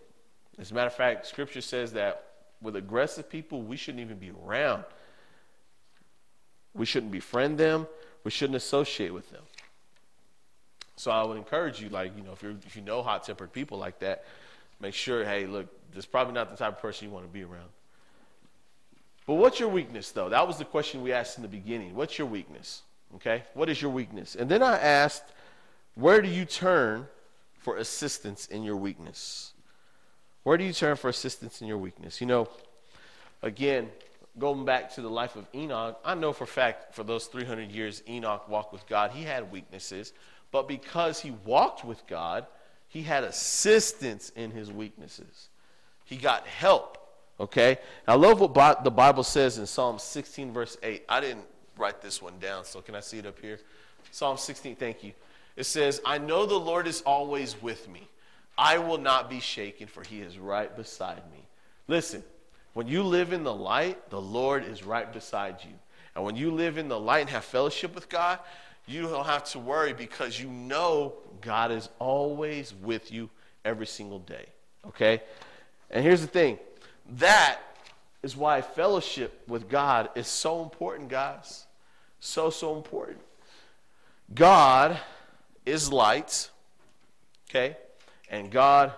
As 0.59 0.71
a 0.71 0.75
matter 0.75 0.87
of 0.87 0.95
fact, 0.95 1.27
Scripture 1.27 1.61
says 1.61 1.93
that 1.93 2.34
with 2.65 2.75
aggressive 2.77 3.31
people, 3.31 3.63
we 3.63 3.77
shouldn't 3.77 4.01
even 4.01 4.19
be 4.19 4.33
around. 4.45 4.85
We 6.75 6.87
shouldn't 6.87 7.13
befriend 7.13 7.59
them. 7.59 7.87
We 8.25 8.31
shouldn't 8.31 8.57
associate 8.57 9.15
with 9.15 9.31
them. 9.31 9.43
So 10.97 11.11
I 11.11 11.23
would 11.23 11.37
encourage 11.37 11.81
you, 11.81 11.89
like, 11.89 12.17
you 12.17 12.25
know, 12.25 12.33
if, 12.33 12.43
you 12.43 12.59
if 12.67 12.75
you 12.77 12.83
know 12.83 13.03
hot 13.03 13.25
tempered 13.25 13.53
people 13.53 13.79
like 13.79 13.99
that, 14.01 14.25
make 14.81 14.95
sure, 14.95 15.25
hey, 15.25 15.47
look, 15.47 15.67
this 15.91 16.01
is 16.01 16.07
probably 16.07 16.35
not 16.35 16.51
the 16.51 16.57
type 16.57 16.77
of 16.77 16.81
person 16.81 17.09
you 17.09 17.15
want 17.15 17.27
to 17.27 17.33
be 17.33 17.43
around. 17.43 17.69
But 19.27 19.35
what's 19.35 19.59
your 19.59 19.69
weakness, 19.69 20.11
though? 20.11 20.29
That 20.29 20.47
was 20.47 20.59
the 20.59 20.65
question 20.65 21.03
we 21.03 21.13
asked 21.13 21.37
in 21.37 21.43
the 21.43 21.49
beginning. 21.49 21.95
What's 21.95 22.19
your 22.19 22.27
weakness? 22.27 22.83
Okay? 23.17 23.43
What 23.55 23.69
is 23.69 23.81
your 23.81 23.91
weakness? 23.91 24.35
And 24.35 24.51
then 24.51 24.63
I 24.63 24.79
asked, 24.79 25.25
where 25.95 26.21
do 26.21 26.29
you 26.29 26.45
turn 26.45 27.07
for 27.59 27.79
assistance 27.79 28.47
in 28.47 28.63
your 28.63 28.77
weakness? 28.77 29.54
Where 30.45 30.57
do 30.57 30.65
you 30.65 30.73
turn 30.73 30.97
for 30.97 31.09
assistance 31.09 31.61
in 31.61 31.67
your 31.67 31.79
weakness? 31.79 32.21
You 32.21 32.27
know, 32.27 32.49
again, 33.43 33.89
going 34.39 34.65
back 34.65 34.95
to 34.95 35.01
the 35.03 35.09
life 35.09 35.37
of 35.37 35.47
Enoch, 35.55 35.99
I 36.05 36.15
know 36.15 36.33
for 36.33 36.47
fact 36.47 36.95
for 36.95 37.03
those 37.03 37.27
300 37.27 37.71
years 37.71 38.03
Enoch 38.09 38.49
walked 38.49 38.73
with 38.73 38.87
God, 38.87 39.11
he 39.11 39.25
had 39.25 39.51
weaknesses, 39.51 40.13
but 40.53 40.69
because 40.69 41.21
he 41.21 41.33
walked 41.45 41.85
with 41.85 42.07
God, 42.07 42.47
he 42.89 43.03
had 43.03 43.25
assistance 43.25 44.31
in 44.37 44.51
his 44.51 44.71
weaknesses. 44.71 45.49
He 46.05 46.17
got 46.17 46.47
help. 46.47 46.99
Okay? 47.41 47.79
I 48.07 48.15
love 48.15 48.41
what 48.41 48.85
the 48.85 48.91
Bible 48.91 49.25
says 49.25 49.59
in 49.59 49.67
Psalm 49.67 49.99
16, 49.99 50.53
verse 50.53 50.77
8. 50.83 51.05
I 51.09 51.21
didn't 51.21 51.45
write 51.77 52.03
this 52.03 52.23
one 52.23 52.39
down, 52.39 52.65
so 52.65 52.81
can 52.81 52.95
I 52.95 53.01
see 53.01 53.19
it 53.19 53.27
up 53.27 53.41
here? 53.41 53.59
Psalm 54.11 54.37
16, 54.37 54.77
thank 54.77 55.03
you. 55.03 55.13
It 55.57 55.65
says, 55.65 56.01
I 56.05 56.19
know 56.19 56.47
the 56.47 56.55
Lord 56.55 56.87
is 56.87 57.01
always 57.03 57.61
with 57.61 57.89
me. 57.89 58.07
I 58.57 58.79
will 58.79 58.99
not 58.99 59.29
be 59.29 59.41
shaken, 59.41 59.87
for 59.87 60.03
he 60.03 60.21
is 60.21 60.39
right 60.39 60.75
beside 60.75 61.23
me. 61.33 61.47
Listen, 61.89 62.23
when 62.73 62.87
you 62.87 63.03
live 63.03 63.33
in 63.33 63.45
the 63.45 63.55
light, 63.55 64.11
the 64.11 64.21
Lord 64.21 64.65
is 64.65 64.85
right 64.85 65.13
beside 65.13 65.57
you. 65.63 65.75
And 66.15 66.25
when 66.25 66.37
you 66.37 66.51
live 66.51 66.79
in 66.79 66.89
the 66.89 66.99
light 66.99 67.21
and 67.21 67.31
have 67.31 67.45
fellowship 67.45 67.95
with 67.95 68.09
God, 68.09 68.39
you 68.87 69.03
don't 69.03 69.27
have 69.27 69.45
to 69.45 69.59
worry 69.59 69.93
because 69.93 70.39
you 70.39 70.49
know 70.49 71.15
God 71.41 71.73
is 71.73 71.89
always 71.99 72.75
with 72.83 73.11
you 73.11 73.31
every 73.65 73.87
single 73.87 74.19
day. 74.19 74.47
Okay? 74.87 75.23
And 75.91 76.05
here's 76.05 76.21
the 76.21 76.27
thing 76.27 76.59
that 77.17 77.59
is 78.23 78.37
why 78.37 78.63
fellowship 78.63 79.43
with 79.49 79.69
God 79.69 80.11
is 80.15 80.27
so 80.27 80.63
important, 80.63 81.09
guys. 81.09 81.67
So, 82.21 82.51
so 82.51 82.77
important. 82.77 83.19
God 84.35 84.99
is 85.67 85.93
light. 85.93 86.49
Okay? 87.51 87.77
And 88.35 88.51
God 88.51 88.93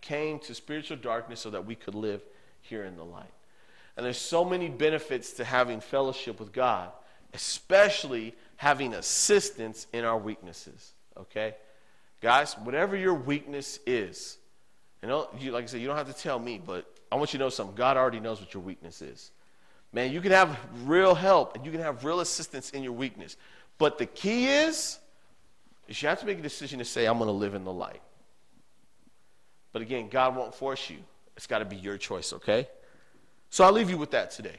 came 0.00 0.38
to 0.38 0.54
spiritual 0.54 0.96
darkness 0.96 1.40
so 1.40 1.50
that 1.50 1.66
we 1.66 1.74
could 1.74 1.94
live 1.94 2.22
here 2.62 2.84
in 2.84 2.96
the 2.96 3.04
light. 3.04 3.30
And 3.98 4.06
there's 4.06 4.16
so 4.16 4.46
many 4.46 4.70
benefits 4.70 5.32
to 5.34 5.44
having 5.44 5.80
fellowship 5.80 6.40
with 6.40 6.54
God, 6.54 6.90
especially 7.34 8.34
having 8.56 8.94
assistance 8.94 9.88
in 9.92 10.06
our 10.06 10.16
weaknesses. 10.16 10.94
Okay? 11.18 11.54
Guys, 12.22 12.54
whatever 12.54 12.96
your 12.96 13.12
weakness 13.12 13.78
is, 13.86 14.38
you 15.02 15.08
know, 15.08 15.28
you, 15.38 15.52
like 15.52 15.64
I 15.64 15.66
said, 15.66 15.82
you 15.82 15.86
don't 15.86 15.98
have 15.98 16.10
to 16.14 16.18
tell 16.18 16.38
me, 16.38 16.58
but 16.64 16.90
I 17.12 17.16
want 17.16 17.34
you 17.34 17.38
to 17.38 17.44
know 17.44 17.50
something. 17.50 17.76
God 17.76 17.98
already 17.98 18.20
knows 18.20 18.40
what 18.40 18.54
your 18.54 18.62
weakness 18.62 19.02
is. 19.02 19.32
Man, 19.92 20.12
you 20.12 20.22
can 20.22 20.32
have 20.32 20.58
real 20.86 21.14
help 21.14 21.56
and 21.56 21.66
you 21.66 21.72
can 21.72 21.82
have 21.82 22.06
real 22.06 22.20
assistance 22.20 22.70
in 22.70 22.82
your 22.82 22.92
weakness. 22.92 23.36
But 23.76 23.98
the 23.98 24.06
key 24.06 24.46
is, 24.46 24.98
is 25.88 26.00
you 26.00 26.08
have 26.08 26.20
to 26.20 26.26
make 26.26 26.38
a 26.38 26.42
decision 26.42 26.78
to 26.78 26.86
say, 26.86 27.04
I'm 27.04 27.18
going 27.18 27.28
to 27.28 27.32
live 27.32 27.52
in 27.52 27.64
the 27.64 27.72
light. 27.72 28.00
But 29.72 29.82
again, 29.82 30.08
God 30.08 30.36
won't 30.36 30.54
force 30.54 30.90
you. 30.90 30.98
It's 31.36 31.46
got 31.46 31.58
to 31.58 31.64
be 31.64 31.76
your 31.76 31.96
choice, 31.96 32.32
okay? 32.32 32.68
So 33.50 33.64
I'll 33.64 33.72
leave 33.72 33.90
you 33.90 33.98
with 33.98 34.10
that 34.10 34.30
today. 34.30 34.56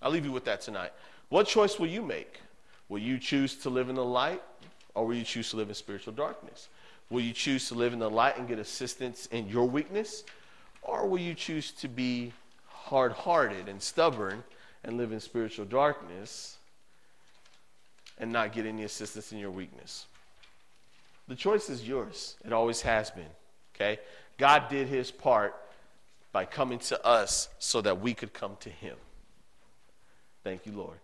I'll 0.00 0.10
leave 0.10 0.24
you 0.24 0.32
with 0.32 0.44
that 0.44 0.60
tonight. 0.60 0.92
What 1.28 1.46
choice 1.46 1.78
will 1.78 1.86
you 1.86 2.02
make? 2.02 2.40
Will 2.88 2.98
you 2.98 3.18
choose 3.18 3.56
to 3.56 3.70
live 3.70 3.88
in 3.88 3.94
the 3.94 4.04
light 4.04 4.42
or 4.94 5.06
will 5.06 5.14
you 5.14 5.24
choose 5.24 5.50
to 5.50 5.56
live 5.56 5.68
in 5.68 5.74
spiritual 5.74 6.12
darkness? 6.12 6.68
Will 7.10 7.20
you 7.20 7.32
choose 7.32 7.68
to 7.68 7.74
live 7.74 7.92
in 7.92 7.98
the 7.98 8.10
light 8.10 8.38
and 8.38 8.48
get 8.48 8.58
assistance 8.58 9.26
in 9.26 9.48
your 9.48 9.64
weakness? 9.64 10.24
Or 10.82 11.06
will 11.06 11.18
you 11.18 11.34
choose 11.34 11.70
to 11.72 11.88
be 11.88 12.32
hard 12.66 13.12
hearted 13.12 13.68
and 13.68 13.80
stubborn 13.80 14.44
and 14.84 14.96
live 14.96 15.12
in 15.12 15.20
spiritual 15.20 15.64
darkness 15.64 16.58
and 18.18 18.30
not 18.32 18.52
get 18.52 18.66
any 18.66 18.84
assistance 18.84 19.32
in 19.32 19.38
your 19.38 19.50
weakness? 19.50 20.06
The 21.28 21.34
choice 21.34 21.70
is 21.70 21.86
yours. 21.86 22.36
It 22.44 22.52
always 22.52 22.82
has 22.82 23.10
been. 23.10 23.24
Okay? 23.74 23.98
God 24.38 24.68
did 24.68 24.88
his 24.88 25.10
part 25.10 25.54
by 26.32 26.44
coming 26.44 26.78
to 26.80 27.06
us 27.06 27.48
so 27.58 27.80
that 27.80 28.00
we 28.00 28.14
could 28.14 28.32
come 28.32 28.56
to 28.60 28.70
him. 28.70 28.96
Thank 30.42 30.66
you, 30.66 30.72
Lord. 30.72 30.98